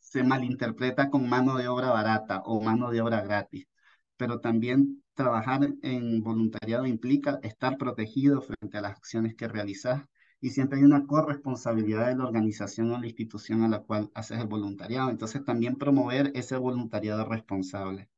se 0.00 0.22
malinterpreta 0.24 1.10
con 1.10 1.28
mano 1.28 1.56
de 1.58 1.68
obra 1.68 1.90
barata 1.90 2.42
o 2.44 2.60
mano 2.62 2.90
de 2.90 3.00
obra 3.02 3.22
gratis, 3.22 3.66
pero 4.16 4.40
también 4.40 5.02
trabajar 5.14 5.68
en 5.82 6.22
voluntariado 6.22 6.86
implica 6.86 7.38
estar 7.42 7.76
protegido 7.78 8.42
frente 8.42 8.78
a 8.78 8.80
las 8.82 8.92
acciones 8.92 9.34
que 9.34 9.48
realizas 9.48 10.04
y 10.40 10.50
siempre 10.50 10.78
hay 10.78 10.84
una 10.84 11.06
corresponsabilidad 11.06 12.08
de 12.08 12.16
la 12.16 12.24
organización 12.26 12.92
o 12.92 12.98
la 13.00 13.06
institución 13.06 13.62
a 13.62 13.68
la 13.68 13.80
cual 13.80 14.10
haces 14.14 14.38
el 14.40 14.46
voluntariado. 14.46 15.10
Entonces 15.10 15.44
también 15.44 15.76
promover 15.76 16.32
ese 16.34 16.56
voluntariado 16.56 17.24
responsable. 17.24 18.08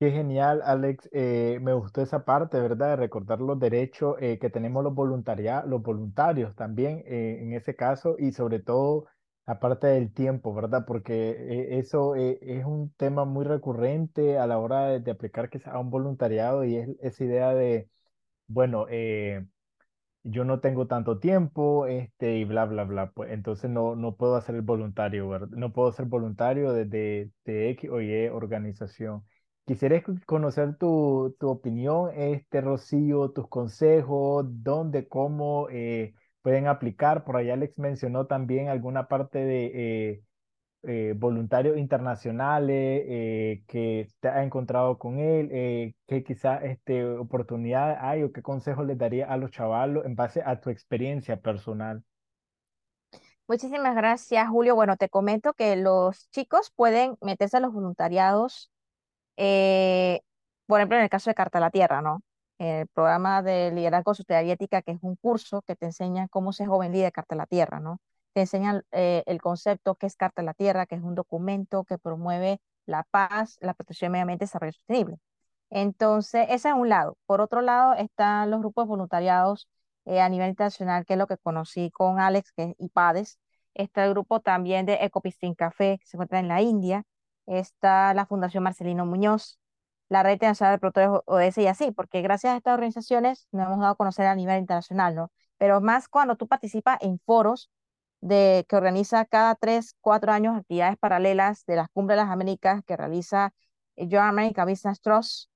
Qué 0.00 0.12
genial, 0.12 0.62
Alex. 0.64 1.08
Eh, 1.12 1.58
me 1.60 1.72
gustó 1.72 2.02
esa 2.02 2.24
parte, 2.24 2.60
¿verdad? 2.60 2.90
De 2.90 2.96
recordar 2.96 3.40
los 3.40 3.58
derechos 3.58 4.14
eh, 4.20 4.38
que 4.38 4.48
tenemos 4.48 4.84
los 4.84 4.94
los 4.94 5.82
voluntarios 5.82 6.54
también 6.54 7.02
eh, 7.06 7.38
en 7.42 7.52
ese 7.52 7.74
caso 7.74 8.14
y 8.18 8.30
sobre 8.32 8.60
todo 8.60 9.06
aparte 9.48 9.86
del 9.88 10.12
tiempo, 10.12 10.54
¿verdad? 10.54 10.84
Porque 10.86 11.78
eso 11.78 12.14
es 12.16 12.64
un 12.64 12.92
tema 12.96 13.24
muy 13.24 13.44
recurrente 13.44 14.38
a 14.38 14.46
la 14.46 14.58
hora 14.58 14.98
de, 15.00 15.10
aplicar 15.10 15.50
quizás 15.50 15.74
a 15.74 15.78
un 15.78 15.90
voluntariado 15.90 16.64
y 16.64 16.76
es 16.76 16.88
esa 17.00 17.24
idea 17.24 17.54
de, 17.54 17.88
bueno, 18.48 18.86
yo 20.24 20.44
no 20.44 20.60
tengo 20.60 20.86
tanto 20.86 21.18
tiempo, 21.18 21.86
este, 21.86 22.38
y 22.38 22.44
bla, 22.44 22.66
bla, 22.66 22.84
bla, 22.84 23.10
pues 23.12 23.30
entonces 23.32 23.70
no, 23.70 23.96
no 23.96 24.16
puedo 24.16 24.36
hacer 24.36 24.54
el 24.56 24.62
voluntario, 24.62 25.28
¿verdad? 25.28 25.48
No 25.50 25.72
puedo 25.72 25.92
ser 25.92 26.06
voluntario 26.06 26.72
de, 26.72 26.84
de, 26.84 27.30
de 27.44 27.70
X 27.70 27.90
o 27.90 28.00
Y 28.00 28.28
organización. 28.28 29.24
Quisiera 29.66 30.02
conocer 30.26 30.76
tu, 30.76 31.36
tu 31.38 31.48
opinión, 31.48 32.10
este, 32.14 32.60
Rocío, 32.60 33.30
tus 33.30 33.48
consejos, 33.48 34.46
dónde, 34.48 35.08
cómo 35.08 35.68
eh, 35.70 36.14
pueden 36.42 36.66
aplicar. 36.66 37.24
Por 37.24 37.36
allá 37.36 37.54
Alex 37.54 37.78
mencionó 37.78 38.26
también 38.26 38.68
alguna 38.68 39.08
parte 39.08 39.38
de 39.38 40.12
eh, 40.12 40.22
eh, 40.84 41.14
voluntarios 41.16 41.76
internacionales 41.76 43.02
eh, 43.06 43.64
que 43.66 44.08
te 44.20 44.28
ha 44.28 44.42
encontrado 44.42 44.98
con 44.98 45.18
él, 45.18 45.94
qué 46.06 46.24
quizás 46.24 46.62
este, 46.64 47.04
oportunidad 47.04 47.98
hay 48.00 48.22
o 48.22 48.32
qué 48.32 48.42
consejo 48.42 48.84
les 48.84 48.98
daría 48.98 49.26
a 49.26 49.36
los 49.36 49.50
chavalos 49.50 50.04
en 50.06 50.14
base 50.14 50.42
a 50.44 50.60
tu 50.60 50.70
experiencia 50.70 51.40
personal. 51.40 52.04
Muchísimas 53.46 53.96
gracias, 53.96 54.46
Julio. 54.48 54.74
Bueno, 54.74 54.96
te 54.96 55.08
comento 55.08 55.54
que 55.54 55.74
los 55.76 56.30
chicos 56.30 56.70
pueden 56.76 57.16
meterse 57.22 57.56
a 57.56 57.60
los 57.60 57.72
voluntariados, 57.72 58.70
por 59.36 60.80
ejemplo, 60.80 60.98
en 60.98 61.04
el 61.04 61.08
caso 61.08 61.30
de 61.30 61.34
Carta 61.34 61.58
a 61.58 61.62
la 61.62 61.70
Tierra, 61.70 62.02
¿no? 62.02 62.22
El 62.58 62.86
programa 62.88 63.42
de 63.42 63.70
liderazgo 63.72 64.14
social 64.14 64.44
y 64.46 64.50
ética, 64.50 64.82
que 64.82 64.92
es 64.92 64.98
un 65.02 65.16
curso 65.16 65.62
que 65.62 65.76
te 65.76 65.86
enseña 65.86 66.28
cómo 66.28 66.52
ser 66.52 66.68
joven 66.68 66.92
líder 66.92 67.06
de 67.06 67.12
Carta 67.12 67.34
a 67.34 67.38
la 67.38 67.46
Tierra, 67.46 67.80
¿no? 67.80 68.00
Te 68.32 68.42
enseñan 68.42 68.82
eh, 68.92 69.22
el 69.26 69.40
concepto 69.40 69.94
que 69.94 70.06
es 70.06 70.16
Carta 70.16 70.42
a 70.42 70.44
la 70.44 70.54
Tierra, 70.54 70.86
que 70.86 70.96
es 70.96 71.02
un 71.02 71.14
documento 71.14 71.84
que 71.84 71.98
promueve 71.98 72.60
la 72.86 73.04
paz, 73.04 73.58
la 73.60 73.74
protección 73.74 74.08
del 74.08 74.12
medio 74.12 74.22
ambiente 74.22 74.44
y 74.44 74.46
desarrollo 74.46 74.72
sostenible. 74.72 75.18
Entonces, 75.70 76.46
ese 76.50 76.68
es 76.68 76.74
un 76.74 76.88
lado. 76.88 77.16
Por 77.26 77.40
otro 77.40 77.60
lado, 77.60 77.94
están 77.94 78.50
los 78.50 78.60
grupos 78.60 78.86
voluntariados 78.86 79.68
eh, 80.06 80.20
a 80.20 80.28
nivel 80.28 80.48
internacional, 80.50 81.04
que 81.04 81.14
es 81.14 81.18
lo 81.18 81.26
que 81.26 81.36
conocí 81.38 81.90
con 81.90 82.18
Alex, 82.20 82.52
que 82.52 82.64
es 82.64 82.74
IPADES. 82.78 83.38
Está 83.74 84.04
el 84.04 84.10
grupo 84.10 84.40
también 84.40 84.86
de 84.86 84.94
Ecopistin 85.04 85.54
Café, 85.54 85.98
que 86.00 86.06
se 86.06 86.16
encuentra 86.16 86.40
en 86.40 86.48
la 86.48 86.62
India. 86.62 87.04
Está 87.46 88.14
la 88.14 88.26
Fundación 88.26 88.62
Marcelino 88.64 89.06
Muñoz, 89.06 89.58
la 90.08 90.22
Red 90.22 90.32
Internacional 90.34 90.74
de 90.74 90.78
Productores 90.78 91.22
ODS 91.26 91.58
y 91.58 91.66
así, 91.66 91.90
porque 91.92 92.22
gracias 92.22 92.54
a 92.54 92.56
estas 92.56 92.74
organizaciones 92.74 93.48
nos 93.52 93.66
hemos 93.66 93.80
dado 93.80 93.92
a 93.92 93.96
conocer 93.96 94.26
a 94.26 94.34
nivel 94.34 94.58
internacional, 94.58 95.14
¿no? 95.14 95.32
Pero 95.58 95.80
más 95.80 96.08
cuando 96.08 96.36
tú 96.36 96.48
participas 96.48 96.98
en 97.02 97.18
foros 97.20 97.70
de, 98.20 98.66
que 98.68 98.76
organiza 98.76 99.24
cada 99.26 99.54
tres, 99.54 99.96
cuatro 100.00 100.32
años 100.32 100.56
actividades 100.56 100.96
paralelas 100.98 101.64
de 101.66 101.76
las 101.76 101.88
Cumbres 101.90 102.16
de 102.16 102.24
las 102.24 102.32
Américas 102.32 102.82
que 102.86 102.96
realiza 102.96 103.52
John 103.96 104.24
American 104.24 104.68
Business 104.68 105.00
Trust 105.00 105.50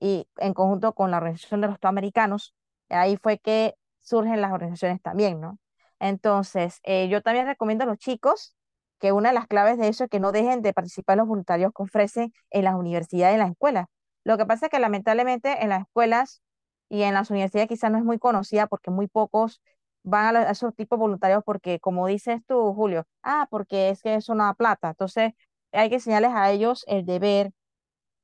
y 0.00 0.28
en 0.36 0.54
conjunto 0.54 0.94
con 0.94 1.10
la 1.10 1.18
Organización 1.18 1.60
de 1.62 1.68
los 1.68 1.78
Americanos, 1.82 2.54
ahí 2.88 3.16
fue 3.16 3.38
que 3.38 3.74
surgen 4.00 4.40
las 4.40 4.52
organizaciones 4.52 5.00
también, 5.02 5.40
¿no? 5.40 5.58
Entonces, 5.98 6.80
eh, 6.84 7.08
yo 7.08 7.22
también 7.22 7.46
recomiendo 7.46 7.84
a 7.84 7.86
los 7.86 7.98
chicos 7.98 8.54
que 8.98 9.12
una 9.12 9.30
de 9.30 9.34
las 9.34 9.46
claves 9.46 9.78
de 9.78 9.88
eso 9.88 10.04
es 10.04 10.10
que 10.10 10.20
no 10.20 10.32
dejen 10.32 10.62
de 10.62 10.72
participar 10.72 11.14
en 11.14 11.18
los 11.20 11.28
voluntarios 11.28 11.72
que 11.74 11.82
ofrecen 11.82 12.32
en 12.50 12.64
las 12.64 12.74
universidades 12.74 13.32
y 13.32 13.36
en 13.36 13.40
las 13.40 13.50
escuelas. 13.50 13.86
Lo 14.26 14.38
que 14.38 14.46
pasa 14.46 14.66
es 14.66 14.70
que 14.70 14.80
lamentablemente 14.80 15.62
en 15.62 15.68
las 15.70 15.82
escuelas 15.82 16.42
y 16.88 17.02
en 17.02 17.14
las 17.14 17.30
universidades 17.30 17.68
quizás 17.68 17.90
no 17.92 17.98
es 17.98 18.04
muy 18.04 18.18
conocida 18.18 18.66
porque 18.66 18.90
muy 18.90 19.06
pocos 19.08 19.60
van 20.02 20.26
a, 20.26 20.32
los- 20.32 20.46
a 20.46 20.50
esos 20.52 20.74
tipos 20.74 20.98
voluntarios 20.98 21.42
porque, 21.44 21.80
como 21.80 22.06
dices 22.08 22.40
tú, 22.46 22.74
Julio, 22.74 23.04
ah, 23.22 23.46
porque 23.50 23.90
es 23.90 24.02
que 24.02 24.16
eso 24.16 24.34
no 24.34 24.44
da 24.44 24.54
plata. 24.54 24.90
Entonces, 24.90 25.32
hay 25.72 25.88
que 25.90 25.96
enseñarles 25.96 26.32
a 26.34 26.50
ellos 26.50 26.84
el 26.88 27.06
deber, 27.06 27.52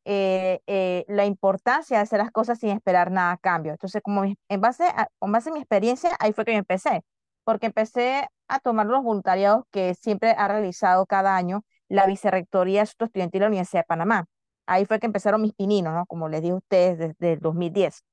eh, 0.04 0.60
eh, 0.66 1.04
la 1.08 1.26
importancia 1.26 1.98
de 1.98 2.02
hacer 2.04 2.18
las 2.20 2.30
cosas 2.32 2.58
sin 2.60 2.70
esperar 2.70 3.10
nada 3.10 3.32
a 3.32 3.38
cambio. 3.38 3.72
Entonces, 3.72 4.02
como 4.02 4.24
en 4.24 4.60
base 4.62 4.84
a, 4.86 5.08
con 5.20 5.32
base 5.32 5.50
en 5.50 5.54
mi 5.54 5.60
experiencia, 5.60 6.16
ahí 6.20 6.32
fue 6.34 6.44
que 6.44 6.52
yo 6.52 6.58
empecé, 6.58 7.04
porque 7.44 7.66
empecé 7.66 8.28
a 8.48 8.60
tomar 8.60 8.86
los 8.86 9.02
voluntariados 9.04 9.64
que 9.72 9.94
siempre 9.94 10.32
ha 10.36 10.48
realizado 10.48 11.06
cada 11.06 11.36
año 11.36 11.64
la 11.88 12.06
Vicerrectoría 12.06 12.78
de 12.80 12.82
Asuntos 12.82 13.08
Estudiantiles 13.08 13.40
de 13.42 13.46
la 13.46 13.48
Universidad 13.50 13.82
de 13.82 13.86
Panamá. 13.86 14.26
Ahí 14.72 14.86
fue 14.86 14.98
que 15.00 15.06
empezaron 15.06 15.42
mis 15.42 15.52
pininos, 15.54 15.92
¿no? 15.94 16.06
Como 16.06 16.28
les 16.28 16.40
dije 16.42 16.52
a 16.52 16.56
ustedes 16.56 16.98
desde 16.98 17.34
el 17.34 17.40
2010. 17.40 18.04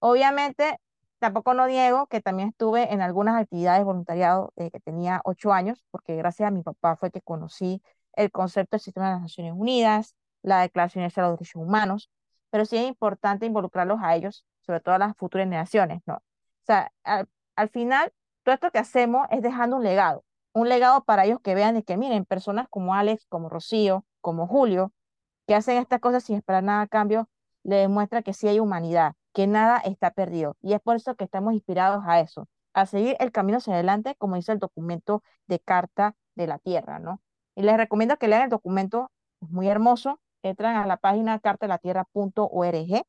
Obviamente, 0.00 0.78
tampoco 1.18 1.54
no 1.54 1.66
niego 1.66 2.06
que 2.06 2.20
también 2.20 2.50
estuve 2.50 2.92
en 2.92 3.00
algunas 3.00 3.40
actividades 3.40 3.80
de 3.80 3.84
voluntariado 3.84 4.52
desde 4.56 4.70
que 4.72 4.80
tenía 4.80 5.22
ocho 5.24 5.52
años, 5.52 5.82
porque 5.90 6.16
gracias 6.16 6.48
a 6.48 6.50
mi 6.50 6.62
papá 6.62 6.96
fue 6.96 7.10
que 7.10 7.22
conocí 7.22 7.82
el 8.14 8.30
concepto 8.30 8.76
del 8.76 8.80
Sistema 8.82 9.06
de 9.06 9.12
las 9.14 9.22
Naciones 9.22 9.54
Unidas, 9.56 10.14
la 10.42 10.60
Declaración 10.60 11.02
de 11.08 11.12
los 11.22 11.38
Derechos 11.38 11.54
Humanos, 11.56 12.10
pero 12.50 12.64
sí 12.66 12.76
es 12.76 12.86
importante 12.86 13.46
involucrarlos 13.46 13.98
a 14.02 14.14
ellos, 14.14 14.44
sobre 14.60 14.80
todo 14.80 14.94
a 14.96 14.98
las 14.98 15.16
futuras 15.16 15.46
generaciones, 15.46 16.02
¿no? 16.06 16.16
O 16.16 16.20
sea, 16.66 16.92
al, 17.04 17.26
al 17.56 17.68
final, 17.70 18.12
todo 18.42 18.54
esto 18.54 18.70
que 18.70 18.78
hacemos 18.78 19.26
es 19.30 19.40
dejando 19.42 19.76
un 19.76 19.84
legado, 19.84 20.24
un 20.52 20.68
legado 20.68 21.04
para 21.04 21.24
ellos 21.24 21.40
que 21.42 21.54
vean 21.54 21.74
de 21.74 21.82
que, 21.84 21.96
miren, 21.96 22.24
personas 22.26 22.66
como 22.68 22.94
Alex, 22.94 23.24
como 23.28 23.48
Rocío, 23.48 24.04
como 24.20 24.46
Julio, 24.46 24.92
que 25.46 25.54
hacen 25.54 25.78
estas 25.78 26.00
cosas 26.00 26.24
sin 26.24 26.36
esperar 26.36 26.62
nada 26.62 26.82
a 26.82 26.86
cambio, 26.86 27.28
le 27.64 27.76
demuestra 27.76 28.22
que 28.22 28.34
sí 28.34 28.48
hay 28.48 28.60
humanidad, 28.60 29.14
que 29.32 29.46
nada 29.46 29.78
está 29.78 30.12
perdido. 30.12 30.56
Y 30.62 30.72
es 30.74 30.80
por 30.80 30.96
eso 30.96 31.14
que 31.16 31.24
estamos 31.24 31.54
inspirados 31.54 32.04
a 32.06 32.20
eso, 32.20 32.48
a 32.74 32.86
seguir 32.86 33.16
el 33.20 33.32
camino 33.32 33.58
hacia 33.58 33.74
adelante, 33.74 34.14
como 34.16 34.36
dice 34.36 34.52
el 34.52 34.58
documento 34.58 35.22
de 35.46 35.60
Carta 35.60 36.16
de 36.34 36.46
la 36.46 36.58
Tierra, 36.58 36.98
¿no? 36.98 37.20
Y 37.54 37.62
les 37.62 37.76
recomiendo 37.76 38.16
que 38.16 38.28
lean 38.28 38.42
el 38.44 38.50
documento, 38.50 39.10
es 39.40 39.50
muy 39.50 39.68
hermoso. 39.68 40.20
Entran 40.42 40.76
a 40.76 40.86
la 40.86 40.96
página 40.96 41.38
cartadelatierra.org. 41.38 43.04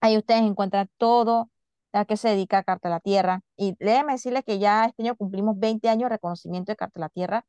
Ahí 0.00 0.16
ustedes 0.16 0.42
encuentran 0.42 0.88
todo 0.96 1.50
a 1.92 2.04
qué 2.04 2.16
se 2.16 2.28
dedica 2.28 2.62
Carta 2.62 2.88
de 2.88 2.94
la 2.94 3.00
Tierra. 3.00 3.42
Y 3.56 3.76
déjenme 3.80 4.12
decirles 4.12 4.44
que 4.44 4.58
ya 4.58 4.84
este 4.86 5.02
año 5.02 5.16
cumplimos 5.16 5.58
20 5.58 5.88
años 5.88 6.04
de 6.08 6.16
reconocimiento 6.16 6.72
de 6.72 6.76
Carta 6.76 6.94
de 6.96 7.00
la 7.00 7.08
Tierra 7.10 7.46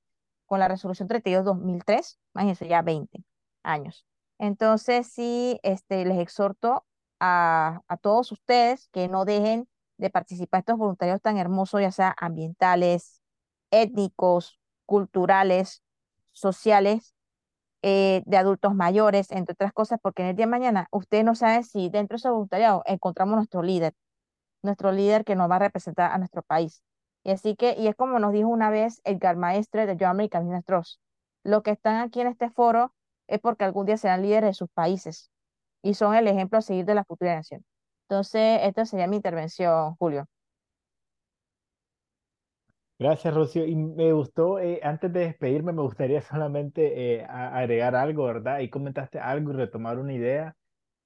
con 0.47 0.59
la 0.59 0.67
resolución 0.67 1.07
32-2003, 1.07 2.17
imagínense, 2.33 2.67
ya 2.67 2.81
20 2.81 3.23
años. 3.63 4.05
Entonces, 4.37 5.07
sí, 5.07 5.59
este, 5.63 6.05
les 6.05 6.19
exhorto 6.19 6.85
a, 7.19 7.81
a 7.87 7.97
todos 7.97 8.31
ustedes 8.31 8.89
que 8.89 9.07
no 9.07 9.25
dejen 9.25 9.67
de 9.97 10.09
participar 10.09 10.59
estos 10.61 10.77
voluntarios 10.77 11.21
tan 11.21 11.37
hermosos, 11.37 11.81
ya 11.81 11.91
sea 11.91 12.15
ambientales, 12.19 13.21
étnicos, 13.71 14.59
culturales, 14.85 15.83
sociales, 16.31 17.15
eh, 17.81 18.23
de 18.25 18.37
adultos 18.37 18.75
mayores, 18.75 19.31
entre 19.31 19.53
otras 19.53 19.73
cosas, 19.73 19.99
porque 20.01 20.23
en 20.23 20.29
el 20.29 20.35
día 20.35 20.45
de 20.45 20.51
mañana 20.51 20.87
usted 20.91 21.23
no 21.23 21.35
sabe 21.35 21.63
si 21.63 21.89
dentro 21.89 22.15
de 22.15 22.19
ese 22.19 22.29
voluntariado 22.29 22.83
encontramos 22.85 23.35
nuestro 23.37 23.61
líder, 23.61 23.93
nuestro 24.63 24.91
líder 24.91 25.25
que 25.25 25.35
nos 25.35 25.49
va 25.49 25.57
a 25.57 25.59
representar 25.59 26.11
a 26.11 26.17
nuestro 26.17 26.43
país. 26.43 26.83
Y 27.23 27.31
así 27.31 27.55
que, 27.55 27.75
y 27.77 27.87
es 27.87 27.95
como 27.95 28.19
nos 28.19 28.33
dijo 28.33 28.49
una 28.49 28.69
vez 28.69 29.01
Edgar 29.05 29.37
Maestre 29.37 29.85
de 29.85 29.95
John 29.99 30.09
American 30.09 30.45
Business 30.45 30.99
los 31.43 31.63
que 31.63 31.71
están 31.71 31.97
aquí 31.97 32.21
en 32.21 32.27
este 32.27 32.49
foro 32.49 32.93
es 33.29 33.39
porque 33.39 33.63
algún 33.63 33.85
día 33.85 33.97
serán 33.97 34.21
líderes 34.23 34.49
de 34.51 34.53
sus 34.53 34.69
países 34.71 35.31
y 35.81 35.93
son 35.93 36.15
el 36.15 36.27
ejemplo 36.27 36.59
a 36.59 36.61
seguir 36.61 36.85
de 36.85 36.95
la 36.95 37.05
futura 37.05 37.35
nación. 37.35 37.63
Entonces, 38.09 38.61
esta 38.63 38.85
sería 38.85 39.07
mi 39.07 39.17
intervención, 39.17 39.95
Julio. 39.97 40.25
Gracias, 42.99 43.33
Rocío. 43.33 43.65
Y 43.65 43.75
me 43.75 44.11
gustó, 44.11 44.59
eh, 44.59 44.81
antes 44.83 45.13
de 45.13 45.21
despedirme, 45.21 45.71
me 45.71 45.81
gustaría 45.81 46.21
solamente 46.21 47.15
eh, 47.21 47.25
agregar 47.29 47.95
algo, 47.95 48.25
¿verdad? 48.25 48.59
Y 48.59 48.69
comentaste 48.69 49.19
algo 49.19 49.51
y 49.51 49.55
retomar 49.55 49.99
una 49.99 50.13
idea 50.13 50.55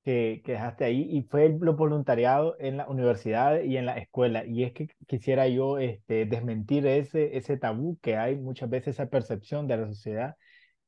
que, 0.04 0.42
que 0.46 0.54
dejaste 0.54 0.86
ahí, 0.86 1.08
y 1.10 1.24
fue 1.24 1.46
el, 1.46 1.58
voluntariado 1.60 2.56
en 2.60 2.78
la 2.78 2.88
universidad 2.88 3.62
y 3.62 3.78
en 3.78 3.86
la 3.86 3.98
escuela. 3.98 4.46
Y 4.46 4.64
es 4.64 4.74
que 4.74 4.88
quisiera 5.08 5.48
yo 5.48 5.78
este, 5.80 6.26
desmentir 6.26 6.86
ese, 6.88 7.38
ese 7.38 7.58
tabú 7.58 8.00
que 8.02 8.18
hay 8.18 8.36
muchas 8.38 8.70
veces, 8.70 8.96
esa 8.96 9.08
percepción 9.08 9.68
de 9.68 9.78
la 9.78 9.88
sociedad, 9.88 10.36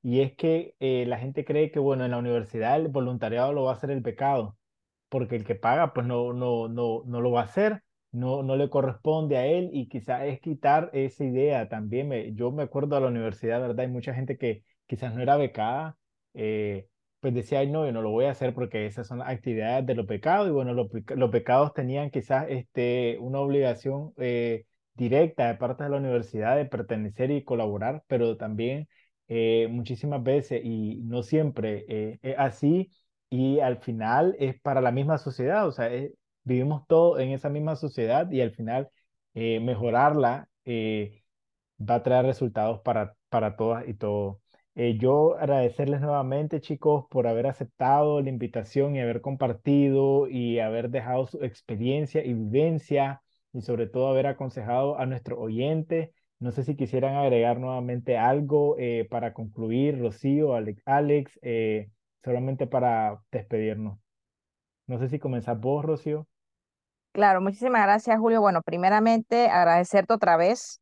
y 0.06 0.22
es 0.22 0.36
que 0.36 0.76
eh, 0.80 1.06
la 1.08 1.18
gente 1.18 1.46
cree 1.46 1.72
que, 1.72 1.80
bueno, 1.80 2.06
en 2.06 2.12
la 2.12 2.20
universidad 2.20 2.76
el 2.76 2.90
voluntariado 2.90 3.54
lo 3.54 3.64
va 3.64 3.72
a 3.72 3.76
hacer 3.76 3.90
el 3.90 4.04
pecado 4.04 4.56
porque 5.10 5.36
el 5.36 5.46
que 5.46 5.56
paga 5.56 5.94
pues 5.94 6.06
no, 6.06 6.32
no, 6.32 6.68
no, 6.68 7.02
no 7.08 7.22
lo 7.22 7.32
va 7.32 7.42
a 7.42 7.46
hacer, 7.46 7.82
no, 8.12 8.44
no 8.44 8.56
le 8.56 8.70
corresponde 8.70 9.38
a 9.38 9.48
él 9.48 9.72
y 9.74 9.88
quizás 9.90 10.24
es 10.26 10.40
quitar 10.42 10.92
esa 10.94 11.24
idea 11.24 11.70
también. 11.70 12.08
Me, 12.10 12.36
yo 12.36 12.52
me 12.52 12.62
acuerdo 12.64 12.96
de 12.96 13.02
la 13.02 13.08
universidad, 13.08 13.60
¿verdad? 13.62 13.80
Hay 13.80 13.88
mucha 13.88 14.14
gente 14.14 14.38
que 14.38 14.64
quizás 14.86 15.16
no 15.16 15.24
era 15.24 15.38
becada, 15.38 15.98
eh, 16.36 16.88
pues 17.20 17.34
decía, 17.34 17.60
Ay, 17.60 17.72
no, 17.72 17.86
yo 17.88 17.92
no 17.92 18.04
lo 18.04 18.12
voy 18.12 18.26
a 18.26 18.32
hacer 18.32 18.54
porque 18.54 18.86
esas 18.86 19.08
son 19.08 19.20
las 19.20 19.30
actividades 19.30 19.88
de 19.88 19.96
los 19.96 20.06
pecados 20.06 20.48
y 20.48 20.52
bueno, 20.52 20.74
los 20.74 21.32
pecados 21.32 21.74
tenían 21.74 22.12
quizás 22.12 22.46
este, 22.50 23.18
una 23.20 23.40
obligación 23.40 24.14
eh, 24.18 24.66
directa 24.94 25.48
de 25.48 25.56
parte 25.56 25.84
de 25.84 25.90
la 25.90 25.98
universidad 25.98 26.58
de 26.58 26.66
pertenecer 26.66 27.32
y 27.32 27.44
colaborar, 27.44 28.04
pero 28.08 28.38
también 28.38 28.88
eh, 29.28 29.68
muchísimas 29.72 30.24
veces 30.24 30.62
y 30.64 30.98
no 31.04 31.24
siempre 31.24 31.86
eh, 31.88 32.20
es 32.22 32.36
así 32.38 32.92
y 33.30 33.60
al 33.60 33.78
final 33.80 34.36
es 34.40 34.60
para 34.62 34.82
la 34.82 34.92
misma 34.92 35.18
sociedad, 35.18 35.68
o 35.68 35.72
sea, 35.72 35.92
es- 35.94 36.12
vivimos 36.44 36.86
todos 36.88 37.20
en 37.20 37.32
esa 37.32 37.50
misma 37.50 37.76
sociedad 37.76 38.30
y 38.32 38.42
al 38.42 38.52
final 38.52 38.90
eh, 39.34 39.60
mejorarla 39.60 40.48
eh, 40.66 41.24
va 41.80 41.96
a 41.96 42.04
traer 42.04 42.26
resultados 42.26 42.82
para, 42.82 43.16
para 43.30 43.56
todas 43.56 43.88
y 43.88 43.94
todos. 43.96 44.38
Yo 45.00 45.38
agradecerles 45.38 46.02
nuevamente, 46.02 46.60
chicos, 46.60 47.06
por 47.10 47.28
haber 47.28 47.48
aceptado 47.48 48.22
la 48.22 48.30
invitación 48.30 48.96
y 48.96 49.00
haber 49.02 49.22
compartido 49.22 50.28
y 50.28 50.60
haber 50.60 50.90
dejado 50.90 51.28
su 51.28 51.42
experiencia 51.44 52.24
y 52.26 52.34
vivencia 52.34 53.22
y 53.54 53.62
sobre 53.62 53.88
todo 53.88 54.10
haber 54.10 54.28
aconsejado 54.28 54.98
a 55.00 55.06
nuestros 55.06 55.40
oyentes. 55.40 56.10
No 56.46 56.52
sé 56.52 56.64
si 56.64 56.76
quisieran 56.76 57.16
agregar 57.16 57.60
nuevamente 57.60 58.20
algo 58.20 58.76
eh, 58.78 59.08
para 59.10 59.34
concluir, 59.34 60.00
Rocío, 60.00 60.54
Alex, 60.54 61.40
eh, 61.42 61.90
solamente 62.24 62.68
para 62.68 63.20
despedirnos. 63.32 63.98
No 64.86 65.00
sé 65.00 65.10
si 65.10 65.18
comenzás 65.18 65.60
vos, 65.60 65.84
Rocío. 65.84 66.28
Claro, 67.14 67.42
muchísimas 67.42 67.82
gracias, 67.82 68.20
Julio. 68.20 68.42
Bueno, 68.42 68.62
primeramente 68.62 69.48
agradecerte 69.48 70.14
otra 70.14 70.38
vez 70.38 70.82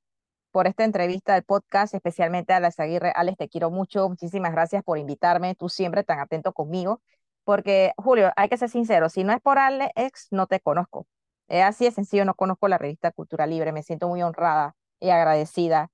por 0.52 0.68
esta 0.68 0.84
entrevista 0.84 1.36
del 1.36 1.44
podcast, 1.44 1.94
especialmente 1.94 2.52
a 2.52 2.58
Alex 2.58 2.82
Aguirre. 2.82 3.14
Alex, 3.16 3.38
te 3.38 3.48
quiero 3.48 3.72
mucho. 3.72 4.10
Muchísimas 4.10 4.52
gracias 4.52 4.84
por 4.84 4.98
invitarme. 4.98 5.56
Tú 5.56 5.70
siempre 5.70 6.04
tan 6.04 6.20
atento 6.20 6.52
conmigo. 6.52 7.02
Porque, 7.46 7.94
Julio, 7.96 8.34
hay 8.36 8.50
que 8.50 8.58
ser 8.58 8.68
sincero, 8.68 9.08
si 9.08 9.24
no 9.24 9.32
es 9.32 9.40
por 9.40 9.60
Alex, 9.60 10.28
no 10.32 10.46
te 10.46 10.60
conozco. 10.60 11.08
Es 11.48 11.64
así 11.64 11.86
de 11.86 11.92
sencillo, 11.92 12.26
no 12.26 12.36
conozco 12.36 12.68
la 12.68 12.78
revista 12.78 13.12
Cultura 13.12 13.48
Libre. 13.48 13.72
Me 13.72 13.82
siento 13.82 14.10
muy 14.10 14.22
honrada 14.24 14.76
y 15.04 15.10
agradecida. 15.10 15.92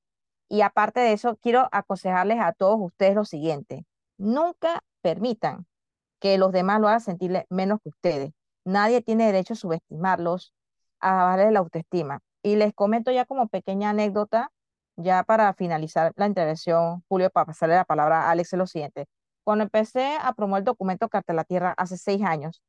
Y 0.48 0.62
aparte 0.62 1.00
de 1.00 1.14
eso, 1.14 1.38
quiero 1.38 1.68
aconsejarles 1.72 2.40
a 2.40 2.54
todos 2.54 2.78
ustedes 2.80 3.16
lo 3.16 3.26
siguiente. 3.26 3.86
Nunca 4.18 4.84
permitan 5.02 5.66
que 6.20 6.38
los 6.38 6.52
demás 6.52 6.80
lo 6.80 6.88
hagan 6.88 7.02
sentirle 7.02 7.46
menos 7.50 7.80
que 7.82 7.90
ustedes. 7.90 8.34
Nadie 8.66 9.02
tiene 9.02 9.26
derecho 9.26 9.54
a 9.54 9.58
subestimarlos, 9.58 10.54
a 11.00 11.14
bajarles 11.14 11.54
la 11.54 11.60
autoestima. 11.60 12.20
Y 12.44 12.56
les 12.56 12.74
comento 12.74 13.12
ya 13.12 13.26
como 13.26 13.48
pequeña 13.48 13.90
anécdota, 13.90 14.52
ya 14.96 15.24
para 15.24 15.54
finalizar 15.54 16.14
la 16.16 16.28
intervención, 16.28 17.04
Julio, 17.08 17.30
para 17.32 17.48
pasarle 17.48 17.76
la 17.76 17.86
palabra 17.86 18.24
a 18.24 18.32
Alex, 18.32 18.54
lo 18.54 18.68
siguiente. 18.68 19.08
Cuando 19.44 19.64
empecé 19.64 20.18
a 20.22 20.34
promover 20.34 20.62
el 20.62 20.66
documento 20.66 21.10
Carta 21.10 21.34
a 21.34 21.36
la 21.36 21.46
Tierra 21.46 21.74
hace 21.78 21.98
seis 21.98 22.24
años, 22.24 22.62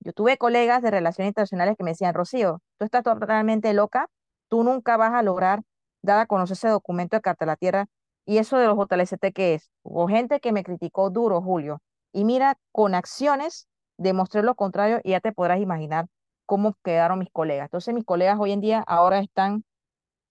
yo 0.00 0.12
tuve 0.12 0.36
colegas 0.36 0.82
de 0.82 0.90
relaciones 0.90 1.30
internacionales 1.30 1.76
que 1.78 1.84
me 1.84 1.92
decían, 1.92 2.12
Rocío, 2.12 2.60
tú 2.78 2.84
estás 2.84 3.02
totalmente 3.02 3.72
loca, 3.72 4.08
tú 4.48 4.62
nunca 4.62 4.96
vas 4.96 5.14
a 5.14 5.22
lograr 5.22 5.62
dar 6.06 6.18
a 6.20 6.26
conocer 6.26 6.54
ese 6.54 6.68
documento 6.68 7.16
de 7.16 7.22
Carta 7.22 7.44
a 7.44 7.48
la 7.48 7.56
Tierra. 7.56 7.86
Y 8.24 8.38
eso 8.38 8.58
de 8.58 8.66
los 8.66 8.76
JLST, 8.76 9.32
¿qué 9.34 9.54
es? 9.54 9.70
Hubo 9.82 10.08
gente 10.08 10.40
que 10.40 10.52
me 10.52 10.64
criticó 10.64 11.10
duro, 11.10 11.42
Julio. 11.42 11.80
Y 12.12 12.24
mira, 12.24 12.56
con 12.72 12.94
acciones 12.94 13.68
demostré 13.98 14.42
lo 14.42 14.54
contrario 14.54 15.00
y 15.04 15.10
ya 15.10 15.20
te 15.20 15.32
podrás 15.32 15.60
imaginar 15.60 16.06
cómo 16.46 16.74
quedaron 16.82 17.18
mis 17.18 17.30
colegas. 17.30 17.66
Entonces, 17.66 17.94
mis 17.94 18.04
colegas 18.04 18.38
hoy 18.40 18.52
en 18.52 18.60
día 18.60 18.82
ahora 18.86 19.18
están 19.20 19.64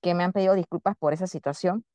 que 0.02 0.14
me 0.14 0.24
han 0.24 0.34
pedido 0.34 0.56
disculpas 0.56 0.96
por 0.98 1.14
esa 1.14 1.28
situación. 1.28 1.86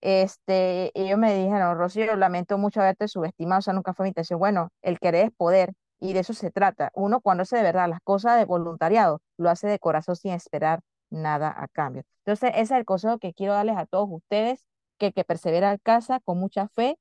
Este, 0.00 0.90
ellos 1.00 1.18
me 1.18 1.34
dijeron, 1.34 1.78
Rocío, 1.78 2.14
lamento 2.16 2.58
mucho 2.58 2.80
haberte 2.80 3.08
subestimado, 3.08 3.60
o 3.60 3.62
sea, 3.62 3.72
nunca 3.72 3.94
fue 3.94 4.04
mi 4.04 4.08
intención. 4.10 4.38
Bueno, 4.38 4.68
el 4.82 4.98
querer 4.98 5.26
es 5.26 5.32
poder 5.32 5.72
y 6.00 6.12
de 6.12 6.20
eso 6.20 6.34
se 6.34 6.50
trata. 6.50 6.90
Uno 6.94 7.20
cuando 7.20 7.42
hace 7.42 7.56
de 7.56 7.62
verdad 7.62 7.88
las 7.88 8.00
cosas 8.02 8.36
de 8.36 8.44
voluntariado, 8.44 9.20
lo 9.38 9.48
hace 9.50 9.66
de 9.68 9.78
corazón 9.78 10.16
sin 10.16 10.32
esperar 10.32 10.80
nada 11.14 11.54
a 11.56 11.68
cambio. 11.68 12.04
Entonces, 12.24 12.50
ese 12.54 12.62
es 12.62 12.70
el 12.72 12.84
consejo 12.84 13.18
que 13.18 13.34
quiero 13.34 13.54
darles 13.54 13.76
a 13.76 13.86
todos 13.86 14.08
ustedes, 14.10 14.64
que 14.98 15.12
que 15.12 15.24
persevera 15.24 15.70
alcanza 15.70 16.20
con 16.20 16.38
mucha 16.38 16.68
fe, 16.68 16.98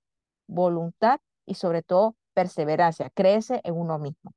voluntad 0.48 1.20
y 1.46 1.56
sobre 1.56 1.84
todo 1.84 2.16
perseverancia. 2.34 3.10
Crece 3.12 3.62
en 3.64 3.76
uno 3.76 4.00
mismo. 4.00 4.34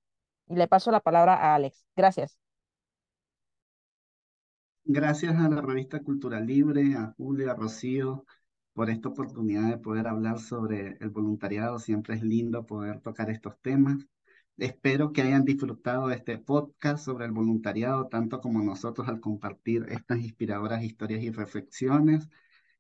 Y 0.49 0.57
le 0.57 0.69
paso 0.69 0.91
la 0.91 1.01
palabra 1.01 1.35
a 1.35 1.55
Alex. 1.55 1.85
Gracias. 1.97 2.39
Gracias 4.85 5.37
a 5.37 5.49
la 5.49 5.61
revista 5.61 6.03
Cultura 6.03 6.41
Libre, 6.41 6.95
a 6.97 7.13
Julio, 7.17 7.51
a 7.51 7.55
Rocío, 7.55 8.25
por 8.73 8.89
esta 8.91 9.09
oportunidad 9.11 9.69
de 9.69 9.79
poder 9.79 10.07
hablar 10.07 10.39
sobre 10.41 10.97
el 11.01 11.11
voluntariado. 11.11 11.79
Siempre 11.79 12.15
es 12.17 12.23
lindo 12.23 12.65
poder 12.67 13.01
tocar 13.01 13.31
estos 13.31 13.61
temas. 13.61 13.97
Espero 14.59 15.13
que 15.13 15.21
hayan 15.23 15.45
disfrutado 15.45 16.09
de 16.09 16.17
este 16.17 16.39
podcast 16.39 17.05
sobre 17.05 17.27
el 17.27 17.33
voluntariado, 17.33 18.09
tanto 18.09 18.41
como 18.41 18.63
nosotros 18.63 19.07
al 19.09 19.21
compartir 19.21 19.87
estas 19.91 20.19
inspiradoras 20.21 20.83
historias 20.83 21.23
y 21.23 21.31
reflexiones. 21.31 22.29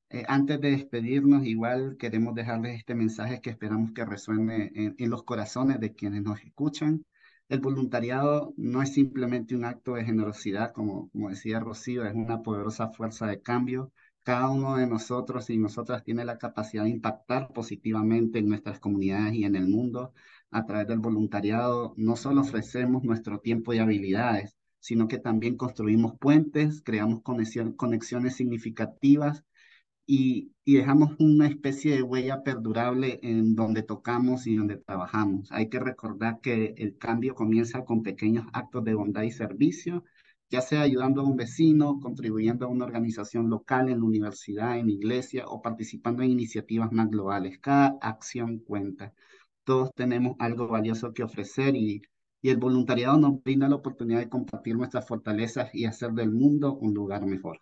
Eh, 0.08 0.24
antes 0.28 0.60
de 0.60 0.70
despedirnos, 0.70 1.44
igual 1.46 1.96
queremos 1.98 2.34
dejarles 2.34 2.78
este 2.78 2.94
mensaje 2.94 3.40
que 3.42 3.50
esperamos 3.50 3.92
que 3.92 4.04
resuene 4.06 4.72
en, 4.74 5.10
los 5.10 5.22
corazones 5.24 5.78
de 5.80 5.92
quienes 5.94 6.22
nos 6.22 6.40
escuchan. 6.42 7.04
El 7.48 7.60
voluntariado 7.60 8.54
no 8.56 8.82
es 8.82 8.94
simplemente 8.94 9.54
un 9.54 9.64
acto 9.66 9.94
de 9.94 10.04
generosidad, 10.04 10.72
como, 10.72 11.10
como 11.10 11.30
decía 11.30 11.60
Rocío, 11.60 12.06
es 12.06 12.14
una 12.14 12.42
poderosa 12.42 12.88
fuerza 12.88 13.26
de 13.26 13.42
cambio. 13.42 13.92
Cada 14.22 14.48
uno 14.50 14.76
de 14.76 14.86
nosotros 14.86 15.50
y 15.50 15.58
nosotras 15.58 16.02
tiene 16.04 16.24
la 16.24 16.38
capacidad 16.38 16.84
de 16.84 16.90
impactar 16.90 17.52
positivamente 17.52 18.38
en 18.38 18.48
nuestras 18.48 18.80
comunidades 18.80 19.34
y 19.34 19.44
en 19.44 19.56
el 19.56 19.68
mundo. 19.68 20.12
A 20.50 20.64
través 20.66 20.88
del 20.88 20.98
voluntariado 21.00 21.94
no 21.96 22.16
solo 22.16 22.40
ofrecemos 22.40 23.04
nuestro 23.04 23.38
tiempo 23.40 23.72
y 23.74 23.78
habilidades, 23.78 24.56
sino 24.80 25.08
que 25.08 25.18
también 25.18 25.56
construimos 25.56 26.18
puentes, 26.18 26.82
creamos 26.82 27.22
conexiones 27.22 28.36
significativas 28.36 29.44
y, 30.06 30.52
y 30.64 30.74
dejamos 30.76 31.12
una 31.18 31.48
especie 31.48 31.94
de 31.96 32.02
huella 32.02 32.42
perdurable 32.42 33.18
en 33.22 33.54
donde 33.54 33.82
tocamos 33.82 34.46
y 34.46 34.56
donde 34.56 34.76
trabajamos. 34.78 35.50
Hay 35.52 35.68
que 35.68 35.80
recordar 35.80 36.40
que 36.40 36.74
el 36.76 36.96
cambio 36.98 37.34
comienza 37.34 37.84
con 37.84 38.02
pequeños 38.02 38.46
actos 38.52 38.84
de 38.84 38.94
bondad 38.94 39.22
y 39.22 39.30
servicio, 39.32 40.04
ya 40.50 40.60
sea 40.60 40.82
ayudando 40.82 41.22
a 41.22 41.24
un 41.24 41.36
vecino, 41.36 41.98
contribuyendo 42.00 42.66
a 42.66 42.68
una 42.68 42.84
organización 42.84 43.50
local 43.50 43.88
en 43.88 43.98
la 43.98 44.04
universidad, 44.04 44.78
en 44.78 44.86
la 44.86 44.92
iglesia 44.92 45.46
o 45.48 45.60
participando 45.62 46.22
en 46.22 46.30
iniciativas 46.30 46.92
más 46.92 47.10
globales. 47.10 47.58
Cada 47.58 47.98
acción 48.00 48.58
cuenta. 48.60 49.12
Todos 49.66 49.92
tenemos 49.96 50.36
algo 50.38 50.68
valioso 50.68 51.12
que 51.12 51.24
ofrecer 51.24 51.74
y, 51.74 52.00
el 52.42 52.58
voluntariado 52.58 53.18
nos 53.18 53.42
brinda 53.42 53.68
la 53.68 53.74
oportunidad 53.74 54.20
de 54.20 54.28
compartir 54.28 54.76
nuestras 54.76 55.04
fortalezas 55.04 55.74
y 55.74 55.84
hacer 55.84 56.12
del 56.12 56.30
mundo 56.30 56.76
un 56.76 56.94
lugar 56.94 57.26
mejor. 57.26 57.60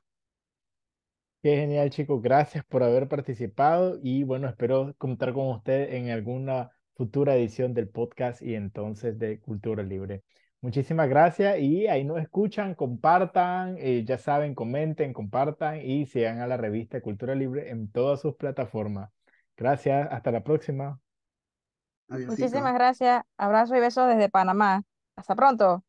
Qué 1.42 1.56
genial, 1.56 1.88
chicos. 1.88 2.20
Gracias 2.20 2.66
por 2.66 2.82
haber 2.82 3.08
participado 3.08 3.98
y 4.02 4.24
bueno, 4.24 4.46
espero 4.46 4.94
contar 4.98 5.32
con 5.32 5.46
usted 5.46 5.94
en 5.94 6.10
alguna 6.10 6.70
futura 6.94 7.34
edición 7.34 7.72
del 7.72 7.88
podcast 7.88 8.42
y 8.42 8.54
entonces 8.54 9.18
de 9.18 9.40
Cultura 9.40 9.82
Libre. 9.82 10.22
Muchísimas 10.60 11.08
gracias 11.08 11.58
y 11.58 11.86
ahí 11.86 12.04
nos 12.04 12.20
escuchan, 12.20 12.74
compartan, 12.74 13.76
eh, 13.78 14.04
ya 14.04 14.18
saben, 14.18 14.54
comenten, 14.54 15.14
compartan 15.14 15.80
y 15.80 16.04
sigan 16.04 16.40
a 16.40 16.46
la 16.46 16.58
revista 16.58 17.00
Cultura 17.00 17.34
Libre 17.34 17.70
en 17.70 17.90
todas 17.90 18.20
sus 18.20 18.34
plataformas. 18.36 19.10
Gracias, 19.56 20.08
hasta 20.10 20.30
la 20.30 20.44
próxima. 20.44 21.00
Muchísimas 22.08 22.74
gracias. 22.74 23.24
Abrazo 23.36 23.76
y 23.76 23.80
besos 23.80 24.08
desde 24.08 24.28
Panamá. 24.28 24.82
Hasta 25.16 25.34
pronto. 25.34 25.84